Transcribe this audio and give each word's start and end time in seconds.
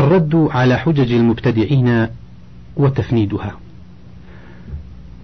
الرد 0.00 0.48
على 0.50 0.76
حجج 0.78 1.12
المبتدعين 1.12 2.06
وتفنيدها. 2.76 3.52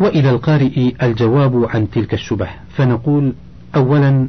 وإلى 0.00 0.30
القارئ 0.30 0.92
الجواب 1.02 1.67
عن 1.71 1.91
تلك 1.91 2.14
الشبه 2.14 2.49
فنقول 2.76 3.33
أولا 3.76 4.28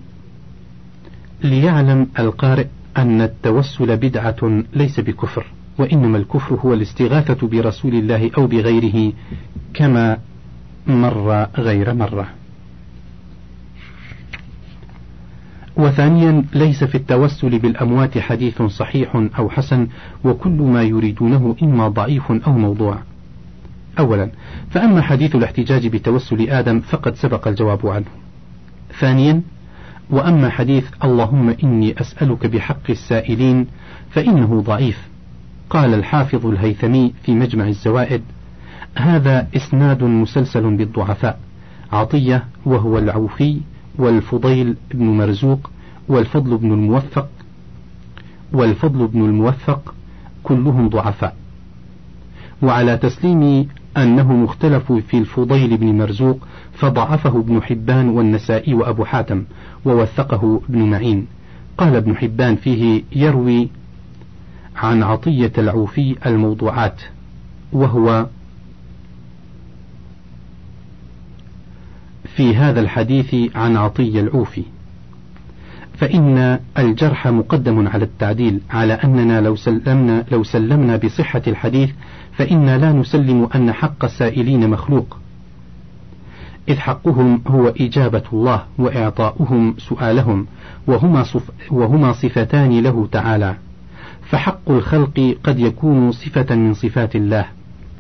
ليعلم 1.44 2.08
القارئ 2.20 2.66
أن 2.98 3.22
التوسل 3.22 3.98
بدعة 3.98 4.64
ليس 4.74 5.00
بكفر 5.00 5.46
وإنما 5.78 6.18
الكفر 6.18 6.56
هو 6.56 6.74
الاستغاثة 6.74 7.48
برسول 7.48 7.94
الله 7.96 8.32
أو 8.38 8.48
بغيره 8.48 9.14
كما 9.74 10.18
مر 10.88 11.48
غير 11.58 11.94
مرة. 11.94 12.28
وثانيا 15.78 16.44
ليس 16.54 16.84
في 16.84 16.96
التوسل 16.96 17.60
بالأموات 17.60 18.18
حديث 18.18 18.62
صحيح 18.62 19.16
أو 19.40 19.50
حسن 19.50 19.88
وكل 20.24 20.62
ما 20.62 20.84
يريدونه 20.84 21.56
إما 21.64 21.88
ضعيف 21.88 22.32
أو 22.32 22.52
موضوع. 22.52 22.98
أولا 24.00 24.30
فأما 24.70 25.02
حديث 25.02 25.36
الاحتجاج 25.36 25.88
بتوسل 25.88 26.50
آدم 26.50 26.80
فقد 26.80 27.16
سبق 27.16 27.48
الجواب 27.48 27.88
عنه. 27.88 28.06
ثانيا 29.00 29.42
وأما 30.10 30.50
حديث 30.50 30.86
اللهم 31.04 31.56
إني 31.64 32.02
أسألك 32.02 32.46
بحق 32.46 32.90
السائلين 32.90 33.68
فإنه 34.10 34.62
ضعيف. 34.62 35.08
قال 35.70 35.94
الحافظ 35.94 36.46
الهيثمي 36.46 37.14
في 37.24 37.32
مجمع 37.32 37.68
الزوائد 37.68 38.22
هذا 38.96 39.48
إسناد 39.56 40.04
مسلسل 40.04 40.76
بالضعفاء 40.76 41.40
عطية 41.92 42.44
وهو 42.66 42.98
العوفي 42.98 43.60
والفضيل 43.98 44.76
بن 44.94 45.06
مرزوق 45.06 45.70
والفضل 46.08 46.58
بن 46.58 46.72
الموفق 46.72 47.30
والفضل 48.54 49.08
بن 49.08 49.26
الموفق 49.26 49.94
كلهم 50.44 50.90
ضعفاء. 50.90 51.36
وعلى 52.62 52.98
تسليم 52.98 53.68
أنه 53.98 54.34
مختلف 54.34 54.92
في 54.92 55.18
الفضيل 55.18 55.78
بن 55.78 55.98
مرزوق 55.98 56.48
فضعفه 56.74 57.40
ابن 57.40 57.62
حبان 57.62 58.10
والنسائي 58.10 58.74
وأبو 58.74 59.06
حاتم 59.06 59.44
ووثقه 59.86 60.62
ابن 60.70 60.90
معين. 60.90 61.28
قال 61.78 61.96
ابن 61.96 62.16
حبان 62.16 62.56
فيه 62.56 63.04
يروي 63.16 63.70
عن 64.76 65.04
عطية 65.04 65.52
العوفي 65.58 66.16
الموضوعات 66.26 67.02
وهو 67.72 68.28
في 72.36 72.56
هذا 72.56 72.80
الحديث 72.80 73.56
عن 73.56 73.78
عطية 73.78 74.22
العوفي. 74.22 74.64
فإن 75.98 76.60
الجرح 76.78 77.28
مقدم 77.28 77.88
على 77.88 78.06
التعديل 78.06 78.62
على 78.70 78.94
أننا 78.94 79.42
لو 79.42 79.56
سلمنا 79.56 80.26
لو 80.32 80.44
سلمنا 80.44 80.98
بصحة 80.98 81.42
الحديث 81.48 81.90
فإنا 82.34 82.78
لا 82.78 82.92
نسلم 82.92 83.50
أن 83.56 83.72
حق 83.72 84.06
السائلين 84.06 84.70
مخلوق. 84.70 85.18
إذ 86.70 86.80
حقهم 86.80 87.42
هو 87.48 87.68
إجابة 87.68 88.24
الله 88.34 88.64
وإعطاؤهم 88.78 89.76
سؤالهم 89.78 90.48
وهما, 90.88 91.24
صف 91.24 91.52
وهما 91.72 92.14
صفتان 92.14 92.80
له 92.80 93.08
تعالى. 93.12 93.56
فحق 94.30 94.70
الخلق 94.70 95.36
قد 95.44 95.60
يكون 95.60 96.12
صفة 96.12 96.56
من 96.56 96.74
صفات 96.74 97.16
الله. 97.16 97.46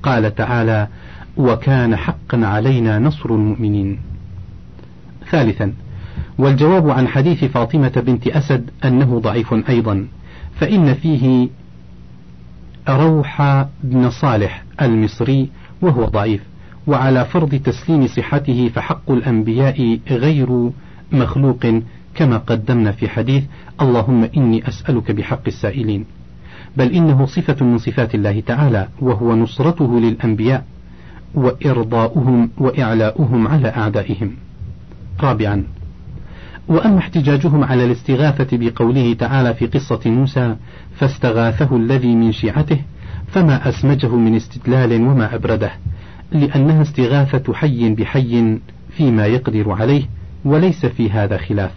قال 0.03 0.35
تعالى 0.35 0.87
وكان 1.37 1.95
حقا 1.95 2.45
علينا 2.45 2.99
نصر 2.99 3.29
المؤمنين. 3.29 3.99
ثالثا 5.31 5.73
والجواب 6.37 6.89
عن 6.89 7.07
حديث 7.07 7.43
فاطمة 7.43 8.03
بنت 8.07 8.27
أسد 8.27 8.69
أنه 8.85 9.19
ضعيف 9.19 9.53
أيضا 9.69 10.07
فإن 10.59 10.93
فيه 10.93 11.49
روح 12.89 13.65
بن 13.83 14.09
صالح 14.09 14.63
المصري 14.81 15.49
وهو 15.81 16.05
ضعيف 16.05 16.41
وعلى 16.87 17.25
فرض 17.25 17.55
تسليم 17.55 18.07
صحته 18.07 18.69
فحق 18.75 19.11
الأنبياء 19.11 19.99
غير 20.09 20.71
مخلوق 21.11 21.81
كما 22.15 22.37
قدمنا 22.37 22.91
في 22.91 23.09
حديث 23.09 23.43
اللهم 23.81 24.29
إني 24.37 24.67
أسألك 24.67 25.11
بحق 25.11 25.41
السائلين. 25.47 26.05
بل 26.77 26.91
إنه 26.91 27.25
صفة 27.25 27.65
من 27.65 27.77
صفات 27.77 28.15
الله 28.15 28.39
تعالى 28.39 28.87
وهو 28.99 29.35
نصرته 29.35 29.99
للأنبياء 29.99 30.65
وإرضاؤهم 31.35 32.49
وإعلاؤهم 32.57 33.47
على 33.47 33.67
أعدائهم. 33.67 34.31
رابعا 35.21 35.63
وأما 36.67 36.97
احتجاجهم 36.97 37.63
على 37.63 37.85
الاستغاثة 37.85 38.57
بقوله 38.57 39.13
تعالى 39.13 39.53
في 39.53 39.67
قصة 39.67 39.99
موسى 40.05 40.55
فاستغاثه 40.95 41.75
الذي 41.75 42.15
من 42.15 42.31
شيعته 42.31 42.79
فما 43.27 43.69
أسمجه 43.69 44.15
من 44.15 44.35
استدلال 44.35 45.01
وما 45.01 45.35
أبرده 45.35 45.71
لأنها 46.31 46.81
استغاثة 46.81 47.53
حي 47.53 47.89
بحي 47.89 48.57
فيما 48.89 49.25
يقدر 49.25 49.71
عليه 49.71 50.03
وليس 50.45 50.85
في 50.85 51.09
هذا 51.11 51.37
خلاف 51.37 51.71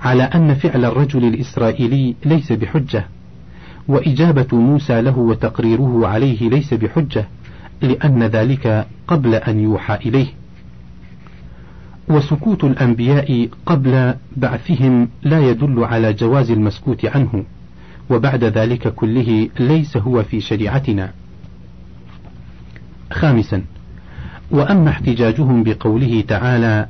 على 0.00 0.22
أن 0.22 0.54
فعل 0.54 0.84
الرجل 0.84 1.24
الإسرائيلي 1.24 2.14
ليس 2.24 2.52
بحجة 2.52 3.04
وإجابة 3.88 4.46
موسى 4.52 5.00
له 5.02 5.18
وتقريره 5.18 6.06
عليه 6.06 6.48
ليس 6.48 6.74
بحجة 6.74 7.28
لأن 7.82 8.22
ذلك 8.22 8.86
قبل 9.08 9.34
أن 9.34 9.60
يوحى 9.60 9.94
إليه. 9.94 10.26
وسكوت 12.10 12.64
الأنبياء 12.64 13.48
قبل 13.66 14.14
بعثهم 14.36 15.08
لا 15.22 15.50
يدل 15.50 15.84
على 15.84 16.12
جواز 16.12 16.50
المسكوت 16.50 17.04
عنه 17.04 17.44
وبعد 18.10 18.44
ذلك 18.44 18.94
كله 18.94 19.48
ليس 19.60 19.96
هو 19.96 20.22
في 20.22 20.40
شريعتنا. 20.40 21.12
خامسا 23.12 23.62
وأما 24.50 24.90
احتجاجهم 24.90 25.62
بقوله 25.62 26.24
تعالى 26.28 26.86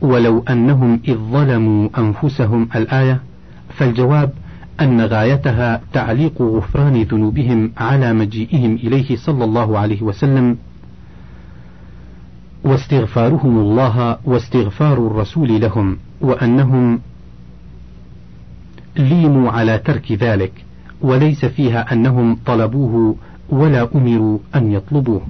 ولو 0.00 0.44
أنهم 0.50 1.00
إذ 1.08 1.14
ظلموا 1.14 1.88
أنفسهم 1.98 2.68
الآية 2.76 3.20
فالجواب 3.68 4.32
أن 4.80 5.00
غايتها 5.00 5.80
تعليق 5.92 6.42
غفران 6.42 7.02
ذنوبهم 7.02 7.72
على 7.76 8.12
مجيئهم 8.12 8.74
إليه 8.74 9.16
صلى 9.16 9.44
الله 9.44 9.78
عليه 9.78 10.02
وسلم 10.02 10.56
واستغفارهم 12.64 13.58
الله 13.58 14.16
واستغفار 14.24 15.06
الرسول 15.06 15.60
لهم 15.60 15.98
وأنهم 16.20 17.00
ليموا 18.96 19.50
على 19.50 19.78
ترك 19.78 20.12
ذلك 20.12 20.52
وليس 21.00 21.44
فيها 21.44 21.92
أنهم 21.92 22.38
طلبوه 22.46 23.16
ولا 23.48 23.88
أمروا 23.94 24.38
أن 24.54 24.72
يطلبوه. 24.72 25.22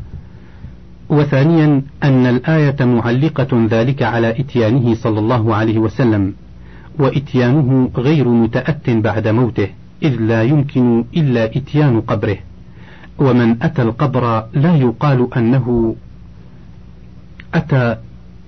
وثانيا 1.08 1.82
أن 2.02 2.26
الآية 2.26 2.84
معلقة 2.84 3.66
ذلك 3.70 4.02
على 4.02 4.30
إتيانه 4.40 4.94
صلى 4.94 5.18
الله 5.18 5.54
عليه 5.54 5.78
وسلم 5.78 6.34
وإتيانه 6.98 7.90
غير 7.96 8.28
متأت 8.28 8.90
بعد 8.90 9.28
موته 9.28 9.68
إذ 10.02 10.16
لا 10.20 10.42
يمكن 10.42 11.04
إلا 11.16 11.44
إتيان 11.44 12.00
قبره. 12.00 12.36
ومن 13.18 13.62
أتى 13.62 13.82
القبر 13.82 14.44
لا 14.54 14.76
يقال 14.76 15.34
أنه 15.36 15.96
أتى 17.54 17.96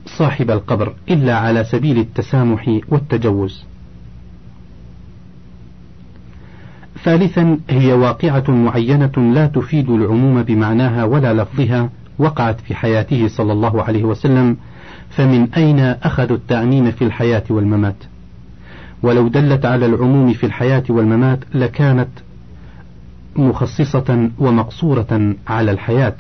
صاحب 0.07 0.51
القبر 0.51 0.95
إلا 1.11 1.37
على 1.39 1.65
سبيل 1.65 1.99
التسامح 1.99 2.81
والتجوز. 2.89 3.65
ثالثا 7.05 7.59
هي 7.71 7.93
واقعة 7.93 8.45
معينة 8.51 9.33
لا 9.35 9.47
تفيد 9.47 9.91
العموم 9.91 10.43
بمعناها 10.43 11.05
ولا 11.05 11.35
لفظها 11.35 11.91
وقعت 12.19 12.61
في 12.61 12.75
حياته 12.75 13.29
صلى 13.29 13.53
الله 13.53 13.83
عليه 13.83 14.05
وسلم 14.05 14.57
فمن 15.11 15.53
أين 15.57 15.81
أخذوا 15.81 16.37
التعميم 16.37 16.91
في 16.91 17.05
الحياة 17.05 17.43
والممات؟ 17.51 17.97
ولو 19.03 19.29
دلت 19.29 19.65
على 19.65 19.87
العموم 19.87 20.33
في 20.33 20.47
الحياة 20.47 20.83
والممات 20.89 21.39
لكانت 21.55 22.09
مخصصة 23.37 24.31
ومقصورة 24.39 25.35
على 25.47 25.71
الحياة 25.71 26.15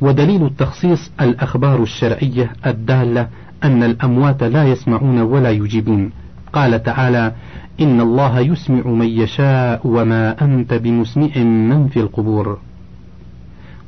ودليل 0.00 0.46
التخصيص 0.46 1.10
الأخبار 1.20 1.82
الشرعية 1.82 2.52
الدالة 2.66 3.28
أن 3.64 3.82
الأموات 3.82 4.42
لا 4.42 4.64
يسمعون 4.64 5.20
ولا 5.20 5.50
يجيبون. 5.50 6.10
قال 6.52 6.82
تعالى 6.82 7.32
إن 7.80 8.00
الله 8.00 8.40
يسمع 8.40 8.86
من 8.86 9.06
يشاء 9.06 9.80
وما 9.84 10.44
أنت 10.44 10.74
بمسمع 10.74 11.38
من 11.38 11.88
في 11.88 12.00
القبور. 12.00 12.58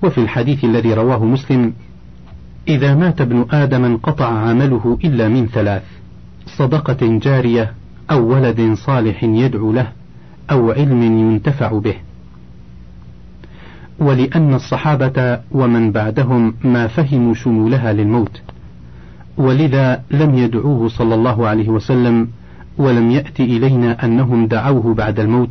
وفي 0.03 0.19
الحديث 0.19 0.65
الذي 0.65 0.95
رواه 0.95 1.25
مسلم 1.25 1.73
إذا 2.69 2.95
مات 2.95 3.21
ابن 3.21 3.47
آدم 3.51 3.85
انقطع 3.85 4.27
عمله 4.27 4.99
إلا 5.05 5.29
من 5.29 5.47
ثلاث 5.47 5.83
صدقة 6.47 7.19
جارية 7.19 7.73
أو 8.11 8.35
ولد 8.35 8.75
صالح 8.75 9.25
يدعو 9.25 9.73
له 9.73 9.93
أو 10.51 10.71
علم 10.71 11.03
ينتفع 11.03 11.79
به. 11.79 11.95
ولأن 14.01 14.55
الصحابة 14.55 15.41
ومن 15.53 15.93
بعدهم 15.93 16.55
ما 16.65 16.87
فهموا 16.87 17.35
شمولها 17.35 17.93
للموت 17.93 18.41
ولذا 19.37 20.03
لم 20.11 20.35
يدعوه 20.35 20.89
صلى 20.89 21.15
الله 21.15 21.49
عليه 21.49 21.69
وسلم 21.69 22.29
ولم 22.79 23.11
يأت 23.11 23.41
إلينا 23.41 24.05
أنهم 24.05 24.47
دعوه 24.47 24.95
بعد 24.95 25.21
الموت 25.21 25.51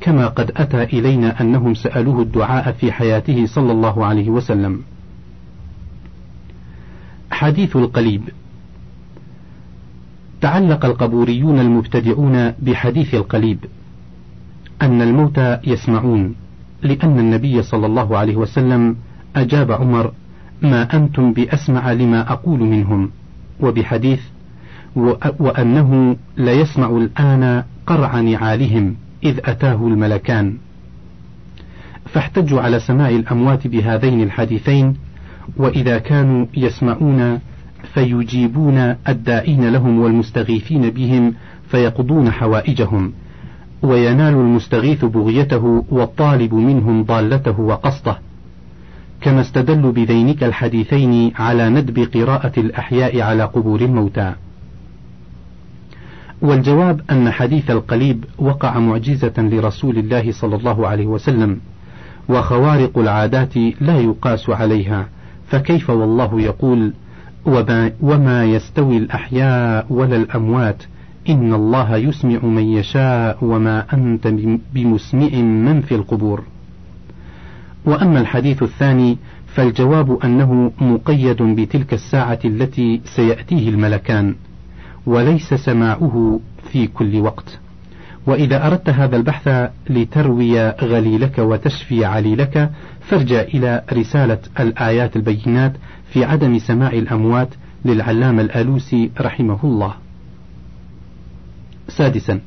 كما 0.00 0.26
قد 0.26 0.50
أتى 0.56 0.82
إلينا 0.82 1.40
أنهم 1.40 1.74
سألوه 1.74 2.22
الدعاء 2.22 2.72
في 2.72 2.92
حياته 2.92 3.46
صلى 3.46 3.72
الله 3.72 4.06
عليه 4.06 4.30
وسلم. 4.30 4.82
حديث 7.30 7.76
القليب 7.76 8.22
تعلق 10.40 10.84
القبوريون 10.84 11.58
المبتدعون 11.58 12.50
بحديث 12.50 13.14
القليب 13.14 13.58
أن 14.82 15.02
الموتى 15.02 15.58
يسمعون 15.66 16.34
لأن 16.82 17.18
النبي 17.18 17.62
صلى 17.62 17.86
الله 17.86 18.18
عليه 18.18 18.36
وسلم 18.36 18.96
أجاب 19.36 19.72
عمر 19.72 20.12
ما 20.62 20.96
أنتم 20.96 21.32
بأسمع 21.32 21.92
لما 21.92 22.32
أقول 22.32 22.60
منهم؟ 22.60 23.10
وبحديث 23.60 24.20
وأنه 25.38 26.16
ليسمع 26.36 26.90
الآن 26.90 27.64
قرع 27.86 28.20
نعالهم 28.20 28.96
إذ 29.24 29.38
أتاه 29.44 29.86
الملكان. 29.86 30.56
فاحتجوا 32.04 32.60
على 32.60 32.80
سماع 32.80 33.08
الأموات 33.08 33.66
بهذين 33.66 34.22
الحديثين 34.22 34.96
وإذا 35.56 35.98
كانوا 35.98 36.46
يسمعون 36.56 37.40
فيجيبون 37.94 38.78
الداعين 39.08 39.68
لهم 39.68 40.00
والمستغيثين 40.00 40.90
بهم 40.90 41.34
فيقضون 41.68 42.30
حوائجهم. 42.30 43.12
وينال 43.82 44.34
المستغيث 44.34 45.04
بغيته 45.04 45.84
والطالب 45.90 46.54
منهم 46.54 47.04
ضالته 47.04 47.60
وقصده. 47.60 48.18
كما 49.20 49.40
استدلوا 49.40 49.92
بذينك 49.92 50.44
الحديثين 50.44 51.32
على 51.36 51.70
ندب 51.70 52.08
قراءة 52.14 52.52
الأحياء 52.60 53.20
على 53.20 53.44
قبور 53.44 53.80
الموتى. 53.80 54.34
والجواب 56.42 57.00
أن 57.10 57.30
حديث 57.30 57.70
القليب 57.70 58.24
وقع 58.38 58.78
معجزة 58.78 59.32
لرسول 59.38 59.98
الله 59.98 60.32
صلى 60.32 60.56
الله 60.56 60.88
عليه 60.88 61.06
وسلم 61.06 61.60
وخوارق 62.28 62.98
العادات 62.98 63.56
لا 63.80 63.98
يقاس 63.98 64.50
عليها 64.50 65.08
فكيف 65.48 65.90
والله 65.90 66.40
يقول 66.40 66.92
وما, 67.46 67.92
وما 68.00 68.44
يستوي 68.44 68.96
الأحياء 68.96 69.86
ولا 69.90 70.16
الأموات 70.16 70.82
إن 71.28 71.54
الله 71.54 71.96
يسمع 71.96 72.38
من 72.42 72.62
يشاء 72.62 73.38
وما 73.44 73.86
أنت 73.92 74.26
بمسمع 74.74 75.28
من 75.38 75.80
في 75.80 75.94
القبور 75.94 76.42
وأما 77.84 78.20
الحديث 78.20 78.62
الثاني 78.62 79.18
فالجواب 79.46 80.18
أنه 80.24 80.72
مقيد 80.80 81.42
بتلك 81.42 81.94
الساعة 81.94 82.38
التي 82.44 83.00
سيأتيه 83.04 83.68
الملكان 83.68 84.34
وليس 85.06 85.54
سماعه 85.54 86.40
في 86.72 86.86
كل 86.86 87.20
وقت 87.20 87.58
وإذا 88.26 88.66
أردت 88.66 88.90
هذا 88.90 89.16
البحث 89.16 89.70
لتروي 89.90 90.68
غليلك 90.70 91.38
وتشفي 91.38 92.04
عليلك 92.04 92.70
فارجع 93.00 93.40
إلى 93.40 93.82
رسالة 93.92 94.38
الآيات 94.60 95.16
البينات 95.16 95.72
في 96.12 96.24
عدم 96.24 96.58
سماع 96.58 96.90
الأموات 96.90 97.48
للعلامة 97.84 98.42
الآلوسي 98.42 99.10
رحمه 99.20 99.58
الله. 99.64 99.94
سادسا: 101.98 102.40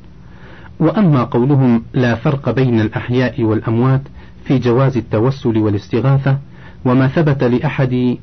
وأما 0.80 1.24
قولهم 1.24 1.82
لا 1.94 2.14
فرق 2.14 2.50
بين 2.50 2.80
الأحياء 2.80 3.42
والأموات 3.42 4.02
في 4.44 4.58
جواز 4.58 4.96
التوسل 4.96 5.58
والاستغاثة 5.58 6.38
وما 6.84 7.08
ثبت 7.08 7.44
لأحد 7.44 8.16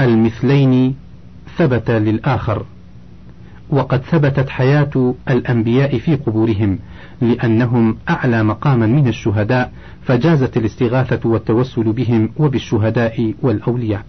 المثلين 0.00 0.94
ثبت 1.56 1.90
للآخر. 1.90 2.64
وقد 3.70 4.02
ثبتت 4.02 4.48
حياة 4.48 5.14
الأنبياء 5.30 5.98
في 5.98 6.16
قبورهم 6.16 6.78
لأنهم 7.20 7.96
أعلى 8.08 8.42
مقاما 8.42 8.86
من 8.86 9.08
الشهداء 9.08 9.72
فجازت 10.02 10.56
الاستغاثة 10.56 11.28
والتوسل 11.28 11.92
بهم 11.92 12.30
وبالشهداء 12.36 13.34
والأولياء. 13.42 14.02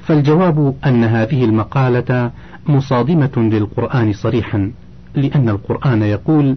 فالجواب 0.00 0.74
أن 0.86 1.04
هذه 1.04 1.44
المقالة 1.44 2.30
مصادمة 2.66 3.32
للقرآن 3.36 4.12
صريحا. 4.12 4.72
لأن 5.16 5.48
القرآن 5.48 6.02
يقول 6.02 6.56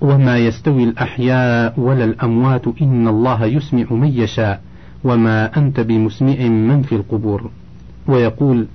وما 0.00 0.38
يستوي 0.38 0.84
الأحياء 0.84 1.80
ولا 1.80 2.04
الأموات 2.04 2.62
إن 2.82 3.08
الله 3.08 3.44
يسمع 3.44 3.84
من 3.90 4.08
يشاء 4.08 4.60
وما 5.04 5.56
أنت 5.58 5.80
بمسمع 5.80 6.36
من 6.48 6.82
في 6.82 6.94
القبور 6.94 7.50
ويقول 8.06 8.66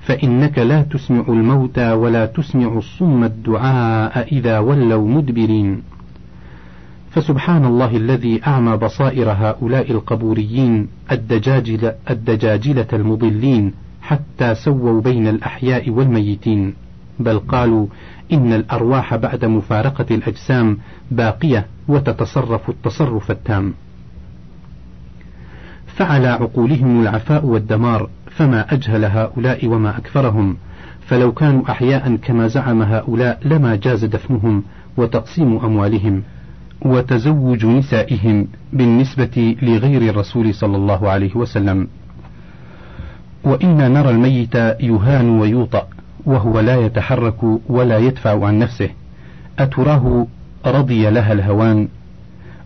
فإنك 0.00 0.58
لا 0.58 0.82
تسمع 0.82 1.24
الموتى 1.28 1.92
ولا 1.92 2.26
تسمع 2.26 2.78
الصم 2.78 3.24
الدعاء 3.24 4.28
إذا 4.32 4.58
ولوا 4.58 5.08
مدبرين 5.08 5.82
فسبحان 7.10 7.64
الله 7.64 7.96
الذي 7.96 8.40
أعمى 8.46 8.76
بصائر 8.76 9.30
هؤلاء 9.30 9.90
القبوريين 9.90 10.88
الدجاجل 11.12 11.92
الدجاجلة 12.10 12.86
المضلين 12.92 13.72
حتى 14.02 14.54
سووا 14.54 15.00
بين 15.00 15.28
الأحياء 15.28 15.90
والميتين 15.90 16.74
بل 17.20 17.38
قالوا 17.38 17.86
إن 18.32 18.52
الأرواح 18.52 19.16
بعد 19.16 19.44
مفارقة 19.44 20.06
الأجسام 20.10 20.78
باقية 21.10 21.66
وتتصرف 21.88 22.70
التصرف 22.70 23.30
التام. 23.30 23.74
فعلى 25.86 26.28
عقولهم 26.28 27.02
العفاء 27.02 27.46
والدمار 27.46 28.08
فما 28.30 28.74
أجهل 28.74 29.04
هؤلاء 29.04 29.66
وما 29.66 29.98
أكثرهم 29.98 30.56
فلو 31.00 31.32
كانوا 31.32 31.70
أحياء 31.70 32.16
كما 32.16 32.46
زعم 32.48 32.82
هؤلاء 32.82 33.38
لما 33.44 33.76
جاز 33.76 34.04
دفنهم 34.04 34.62
وتقسيم 34.96 35.56
أموالهم 35.64 36.22
وتزوج 36.82 37.66
نسائهم 37.66 38.46
بالنسبة 38.72 39.56
لغير 39.62 40.02
الرسول 40.10 40.54
صلى 40.54 40.76
الله 40.76 41.10
عليه 41.10 41.36
وسلم. 41.36 41.88
وإنا 43.44 43.88
نرى 43.88 44.10
الميت 44.10 44.54
يهان 44.80 45.28
ويوطأ 45.40 45.88
وهو 46.26 46.60
لا 46.60 46.76
يتحرك 46.76 47.36
ولا 47.68 47.98
يدفع 47.98 48.46
عن 48.46 48.58
نفسه. 48.58 48.90
أتراه 49.58 50.26
رضي 50.66 51.10
لها 51.10 51.32
الهوان؟ 51.32 51.88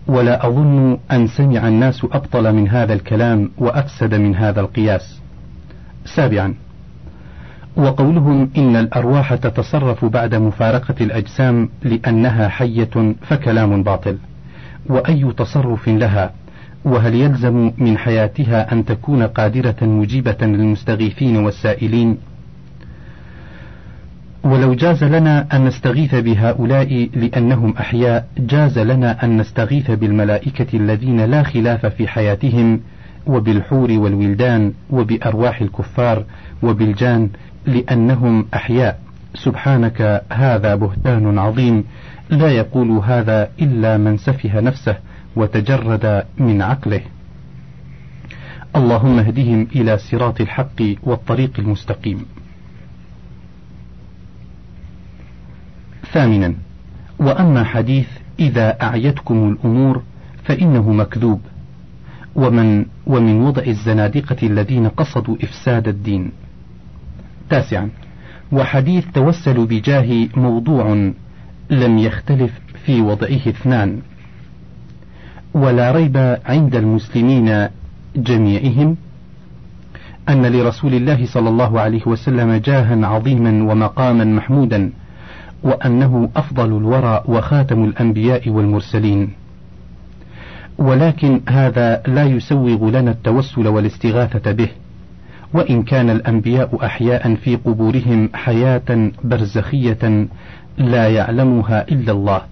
ولا 0.06 0.46
أظن 0.46 0.98
أن 1.12 1.26
سمع 1.26 1.68
الناس 1.68 2.04
أبطل 2.04 2.52
من 2.52 2.68
هذا 2.68 2.92
الكلام 2.92 3.50
وأفسد 3.58 4.14
من 4.14 4.36
هذا 4.36 4.60
القياس. 4.60 5.20
سابعا. 6.04 6.54
وقولهم 7.76 8.50
إن 8.56 8.76
الأرواح 8.76 9.34
تتصرف 9.34 10.04
بعد 10.04 10.34
مفارقة 10.34 10.94
الأجسام 11.00 11.68
لأنها 11.82 12.48
حية 12.48 13.14
فكلام 13.22 13.82
باطل. 13.82 14.18
وأي 14.86 15.32
تصرف 15.36 15.88
لها؟ 15.88 16.30
وهل 16.84 17.14
يلزم 17.14 17.72
من 17.78 17.98
حياتها 17.98 18.72
أن 18.72 18.84
تكون 18.84 19.22
قادرة 19.22 19.76
مجيبة 19.82 20.36
للمستغيثين 20.40 21.36
والسائلين؟ 21.36 22.18
ولو 24.44 24.74
جاز 24.74 25.04
لنا 25.04 25.46
أن 25.52 25.64
نستغيث 25.64 26.14
بهؤلاء 26.14 27.08
لأنهم 27.14 27.74
أحياء 27.76 28.28
جاز 28.38 28.78
لنا 28.78 29.24
أن 29.24 29.36
نستغيث 29.36 29.90
بالملائكة 29.90 30.76
الذين 30.76 31.20
لا 31.20 31.42
خلاف 31.42 31.86
في 31.86 32.08
حياتهم 32.08 32.80
وبالحور 33.26 33.92
والولدان 33.92 34.72
وبأرواح 34.90 35.60
الكفار 35.60 36.24
وبالجان 36.62 37.30
لأنهم 37.66 38.46
أحياء. 38.54 38.98
سبحانك 39.34 40.22
هذا 40.32 40.74
بهتان 40.74 41.38
عظيم. 41.38 41.84
لا 42.30 42.50
يقول 42.50 42.90
هذا 42.90 43.48
إلا 43.62 43.96
من 43.96 44.16
سفه 44.16 44.60
نفسه 44.60 44.96
وتجرد 45.36 46.22
من 46.38 46.62
عقله. 46.62 47.00
اللهم 48.76 49.18
اهدهم 49.18 49.66
إلى 49.76 49.98
صراط 49.98 50.40
الحق 50.40 50.82
والطريق 51.02 51.50
المستقيم. 51.58 52.33
ثامنا. 56.14 56.54
وأما 57.18 57.64
حديث 57.64 58.06
إذا 58.38 58.82
أعيتكم 58.82 59.48
الأمور 59.48 60.02
فإنه 60.44 60.92
مكذوب. 60.92 61.40
ومن 62.34 62.86
ومن 63.06 63.40
وضع 63.40 63.62
الزنادقة 63.62 64.46
الذين 64.46 64.88
قصدوا 64.88 65.36
إفساد 65.42 65.88
الدين. 65.88 66.30
تاسعا. 67.50 67.88
وحديث 68.52 69.04
توسل 69.14 69.66
بجاه 69.66 70.28
موضوع 70.36 71.12
لم 71.70 71.98
يختلف 71.98 72.52
في 72.84 73.00
وضعه 73.00 73.48
اثنان. 73.48 73.98
ولا 75.54 75.92
ريب 75.92 76.38
عند 76.46 76.76
المسلمين 76.76 77.68
جميعهم 78.16 78.96
أن 80.28 80.46
لرسول 80.46 80.94
الله 80.94 81.26
صلى 81.26 81.48
الله 81.48 81.80
عليه 81.80 82.06
وسلم 82.06 82.54
جاها 82.54 83.06
عظيما 83.06 83.72
ومقاما 83.72 84.24
محمودا 84.24 84.90
وأنه 85.64 86.28
أفضل 86.36 86.76
الورى 86.76 87.24
وخاتم 87.28 87.84
الأنبياء 87.84 88.48
والمرسلين. 88.48 89.30
ولكن 90.78 91.40
هذا 91.48 92.02
لا 92.06 92.24
يسوغ 92.24 92.90
لنا 92.90 93.10
التوسل 93.10 93.68
والاستغاثة 93.68 94.52
به 94.52 94.68
وإن 95.54 95.82
كان 95.82 96.10
الأنبياء 96.10 96.86
أحياء 96.86 97.34
في 97.34 97.56
قبورهم 97.56 98.30
حياة 98.34 99.10
برزخية 99.24 100.26
لا 100.78 101.08
يعلمها 101.08 101.88
إلا 101.88 102.12
الله 102.12 102.42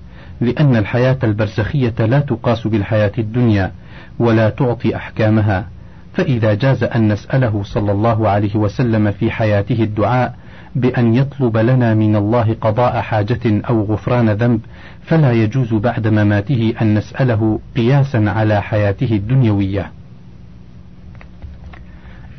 لأن 0.40 0.76
الحياة 0.76 1.18
البرزخية 1.24 1.94
لا 1.98 2.20
تقاس 2.20 2.66
بالحياة 2.66 3.12
الدنيا 3.18 3.72
ولا 4.18 4.50
تعطي 4.50 4.96
أحكامها. 4.96 5.68
فإذا 6.14 6.54
جاز 6.54 6.84
أن 6.84 7.12
نسأله 7.12 7.62
صلى 7.62 7.92
الله 7.92 8.28
عليه 8.28 8.56
وسلم 8.56 9.10
في 9.10 9.30
حياته 9.30 9.82
الدعاء 9.82 10.34
بأن 10.74 11.14
يطلب 11.14 11.56
لنا 11.56 11.94
من 11.94 12.16
الله 12.16 12.56
قضاء 12.60 13.00
حاجة 13.00 13.40
أو 13.68 13.82
غفران 13.82 14.30
ذنب 14.30 14.60
فلا 15.02 15.32
يجوز 15.32 15.74
بعد 15.74 16.08
مماته 16.08 16.74
أن 16.82 16.94
نسأله 16.94 17.60
قياسا 17.76 18.24
على 18.26 18.62
حياته 18.62 19.16
الدنيوية. 19.16 19.92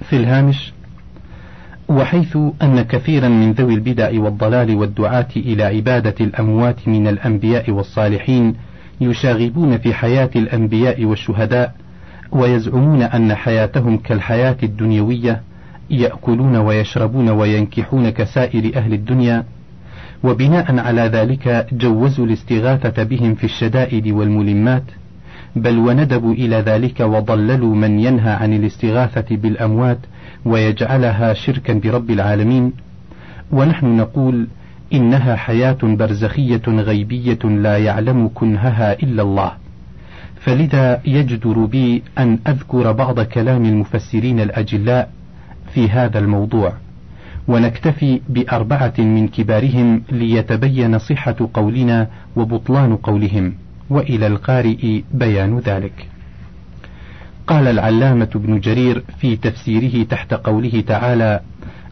في 0.10 0.16
الهامش 0.16 0.74
وحيث 1.88 2.38
أن 2.62 2.82
كثيرا 2.82 3.28
من 3.28 3.52
ذوي 3.52 3.74
البدع 3.74 4.22
والضلال 4.22 4.75
والدعاة 4.75 5.28
إلى 5.36 5.63
عبادة 5.63 6.16
الأموات 6.22 6.88
من 6.88 7.08
الأنبياء 7.08 7.72
والصالحين 7.72 8.56
يشاغبون 9.02 9.78
في 9.78 9.94
حياة 9.94 10.30
الأنبياء 10.36 11.06
والشهداء 11.06 11.75
ويزعمون 12.32 13.02
أن 13.02 13.36
حياتهم 13.36 13.98
كالحياة 13.98 14.58
الدنيوية 14.63 15.42
يأكلون 15.90 16.56
ويشربون 16.56 17.30
وينكحون 17.30 18.10
كسائر 18.10 18.72
أهل 18.75 18.94
الدنيا 18.94 19.44
وبناء 20.24 20.80
على 20.80 21.02
ذلك 21.02 21.68
جوزوا 21.72 22.25
الاستغاثة 22.25 23.04
بهم 23.04 23.36
في 23.36 23.44
الشدائد 23.44 24.08
والملمات 24.08 24.84
بل 25.56 25.78
وندبوا 25.78 26.34
إلى 26.34 26.56
ذلك 26.56 27.00
وضللوا 27.00 27.75
من 27.75 28.00
ينهى 28.00 28.32
عن 28.32 28.54
الاستغاثة 28.54 29.36
بالأموات 29.36 30.00
ويجعلها 30.46 31.34
شركا 31.34 31.74
برب 31.74 32.12
العالمين. 32.12 32.74
ونحن 33.52 33.98
نقول 33.98 34.48
إنها 34.94 35.36
حياة 35.36 35.78
برزخية 35.84 36.62
غيبية 36.68 37.40
لا 37.44 37.78
يعلم 37.78 38.30
كنهها 38.34 38.94
إلا 38.94 39.22
الله. 39.22 39.52
فلذا 40.36 41.02
يجدر 41.06 41.66
بي 41.66 42.04
أن 42.18 42.40
أذكر 42.48 42.92
بعض 42.92 43.20
كلام 43.20 43.66
المفسرين 43.66 44.40
الأجلاء 44.40 45.10
في 45.74 45.89
هذا 45.89 46.20
الموضوع 46.20 46.74
ونكتفي 47.48 48.22
بأربعة 48.30 48.94
من 48.98 49.27
كبارهم 49.27 50.03
ليتبين 50.12 51.00
صحة 51.00 51.50
قولنا 51.53 52.08
وبطلان 52.36 52.96
قولهم 52.96 53.53
وإلى 53.89 54.27
القارئ 54.27 55.01
بيان 55.13 55.60
ذلك. 55.60 56.08
قال 57.48 57.68
العلامة 57.68 58.30
ابن 58.36 58.60
جرير 58.60 59.03
في 59.18 59.36
تفسيره 59.36 60.03
تحت 60.03 60.34
قوله 60.34 60.84
تعالى 60.88 61.39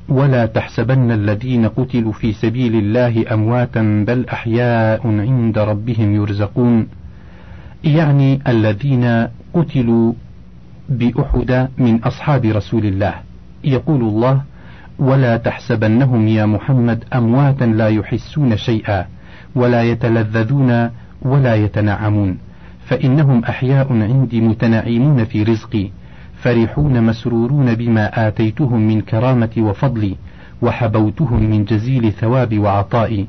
ولا 0.09 0.45
تحسبن 0.45 1.11
الذين 1.11 1.67
قتلوا 1.67 2.11
في 2.11 2.33
سبيل 2.33 2.75
الله 2.75 3.33
أمواتا 3.33 4.05
بل 4.07 4.25
أحياء 4.29 5.07
عند 5.07 5.57
ربهم 5.57 6.15
يرزقون 6.15 6.87
يعني 7.83 8.39
الذين 8.47 9.27
قتلوا 9.53 10.13
بأحد 10.89 11.69
من 11.77 12.03
أصحاب 12.03 12.45
رسول 12.45 12.85
الله. 12.85 13.30
يقول 13.63 14.01
الله 14.01 14.41
ولا 14.99 15.37
تحسبنهم 15.37 16.27
يا 16.27 16.45
محمد 16.45 17.03
أمواتا 17.13 17.65
لا 17.65 17.89
يحسون 17.89 18.57
شيئا 18.57 19.05
ولا 19.55 19.83
يتلذذون 19.83 20.89
ولا 21.21 21.55
يتنعمون 21.55 22.37
فإنهم 22.85 23.45
أحياء 23.45 23.93
عندي 23.93 24.41
متنعمون 24.41 25.25
في 25.25 25.43
رزقي 25.43 25.89
فرحون 26.41 27.03
مسرورون 27.03 27.75
بما 27.75 28.27
آتيتهم 28.27 28.87
من 28.87 29.01
كرامة 29.01 29.49
وفضلي 29.57 30.15
وحبوتهم 30.61 31.49
من 31.49 31.65
جزيل 31.65 32.11
ثواب 32.11 32.59
وعطائي. 32.59 33.27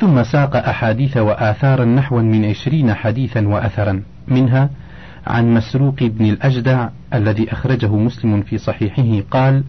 ثم 0.00 0.22
ساق 0.22 0.56
أحاديث 0.56 1.16
وآثارا 1.16 1.84
نحوا 1.84 2.22
من 2.22 2.44
عشرين 2.44 2.94
حديثا 2.94 3.48
وأثرا 3.48 4.02
منها 4.28 4.70
عن 5.26 5.54
مسروق 5.54 5.94
بن 6.00 6.24
الأجدع 6.26 6.88
الذي 7.14 7.52
أخرجه 7.52 7.96
مسلم 7.96 8.42
في 8.42 8.58
صحيحه 8.58 9.22
قال 9.30 9.62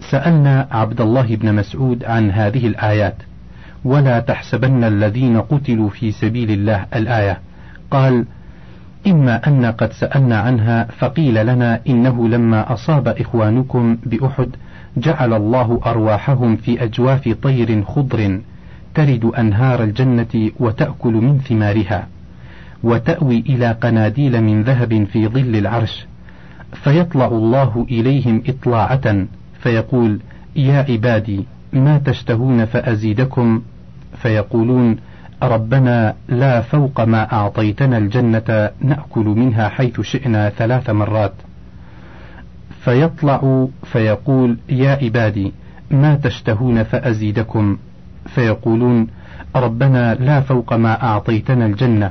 سألنا 0.00 0.68
عبد 0.70 1.00
الله 1.00 1.36
بن 1.36 1.54
مسعود 1.54 2.04
عن 2.04 2.30
هذه 2.30 2.66
الآيات 2.66 3.16
ولا 3.84 4.20
تحسبن 4.20 4.84
الذين 4.84 5.40
قتلوا 5.40 5.88
في 5.88 6.12
سبيل 6.12 6.50
الله 6.50 6.86
الآية. 6.94 7.38
قال 7.90 8.24
إما 9.06 9.48
أن 9.48 9.66
قد 9.66 9.92
سألنا 9.92 10.38
عنها 10.38 10.84
فقيل 10.98 11.46
لنا 11.46 11.80
إنه 11.88 12.28
لما 12.28 12.72
أصاب 12.72 13.08
إخوانكم 13.08 13.98
بأحد 14.06 14.48
جعل 14.96 15.32
الله 15.32 15.80
أرواحهم 15.86 16.56
في 16.56 16.84
أجواف 16.84 17.28
طير 17.42 17.84
خضر 17.84 18.40
ترد 18.94 19.24
أنهار 19.24 19.82
الجنة 19.82 20.50
وتأكل 20.60 21.12
من 21.12 21.38
ثمارها. 21.38 22.06
وتأوي 22.82 23.38
إلى 23.38 23.72
قناديل 23.72 24.42
من 24.42 24.62
ذهب 24.62 25.04
في 25.04 25.28
ظل 25.28 25.56
العرش. 25.56 26.06
فيطلع 26.72 27.26
الله 27.26 27.86
إليهم 27.90 28.42
إطلاعة 28.46 29.26
فيقول 29.60 30.20
يا 30.56 30.86
عبادي 30.88 31.44
ما 31.72 31.98
تشتهون 31.98 32.64
فأزيدكم؟ 32.64 33.62
فيقولون 34.16 34.96
ربنا 35.42 36.14
لا 36.28 36.60
فوق 36.60 37.00
ما 37.00 37.32
أعطيتنا 37.32 37.98
الجنة 37.98 38.70
نأكل 38.80 39.24
منها 39.24 39.68
حيث 39.68 40.00
شئنا 40.00 40.48
ثلاث 40.48 40.90
مرات. 40.90 41.32
فيطلع 42.84 43.68
فيقول 43.84 44.56
يا 44.68 44.98
عبادي 45.02 45.52
ما 45.90 46.14
تشتهون 46.14 46.82
فأزيدكم؟ 46.82 47.78
فيقولون 48.26 49.06
ربنا 49.56 50.14
لا 50.14 50.40
فوق 50.40 50.72
ما 50.72 51.02
أعطيتنا 51.02 51.66
الجنة 51.66 52.10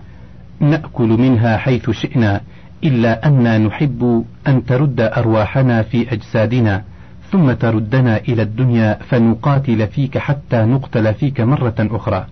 نأكل 0.60 1.08
منها 1.08 1.58
حيث 1.58 1.90
شئنا 1.90 2.42
إلا 2.84 3.28
أنا 3.28 3.58
نحب 3.58 4.26
أن 4.48 4.66
ترد 4.66 5.02
أرواحنا 5.02 5.82
في 5.84 6.14
أجسادنا 6.14 6.84
ثم 7.32 7.52
تردنا 7.52 8.18
إلى 8.18 8.42
الدنيا 8.42 9.00
فنقاتل 9.10 9.88
فيك 9.88 10.18
حتى 10.18 10.58
نقتل 10.58 11.14
فيك 11.14 11.42
مرة 11.42 11.76
أخرى. 11.80 12.26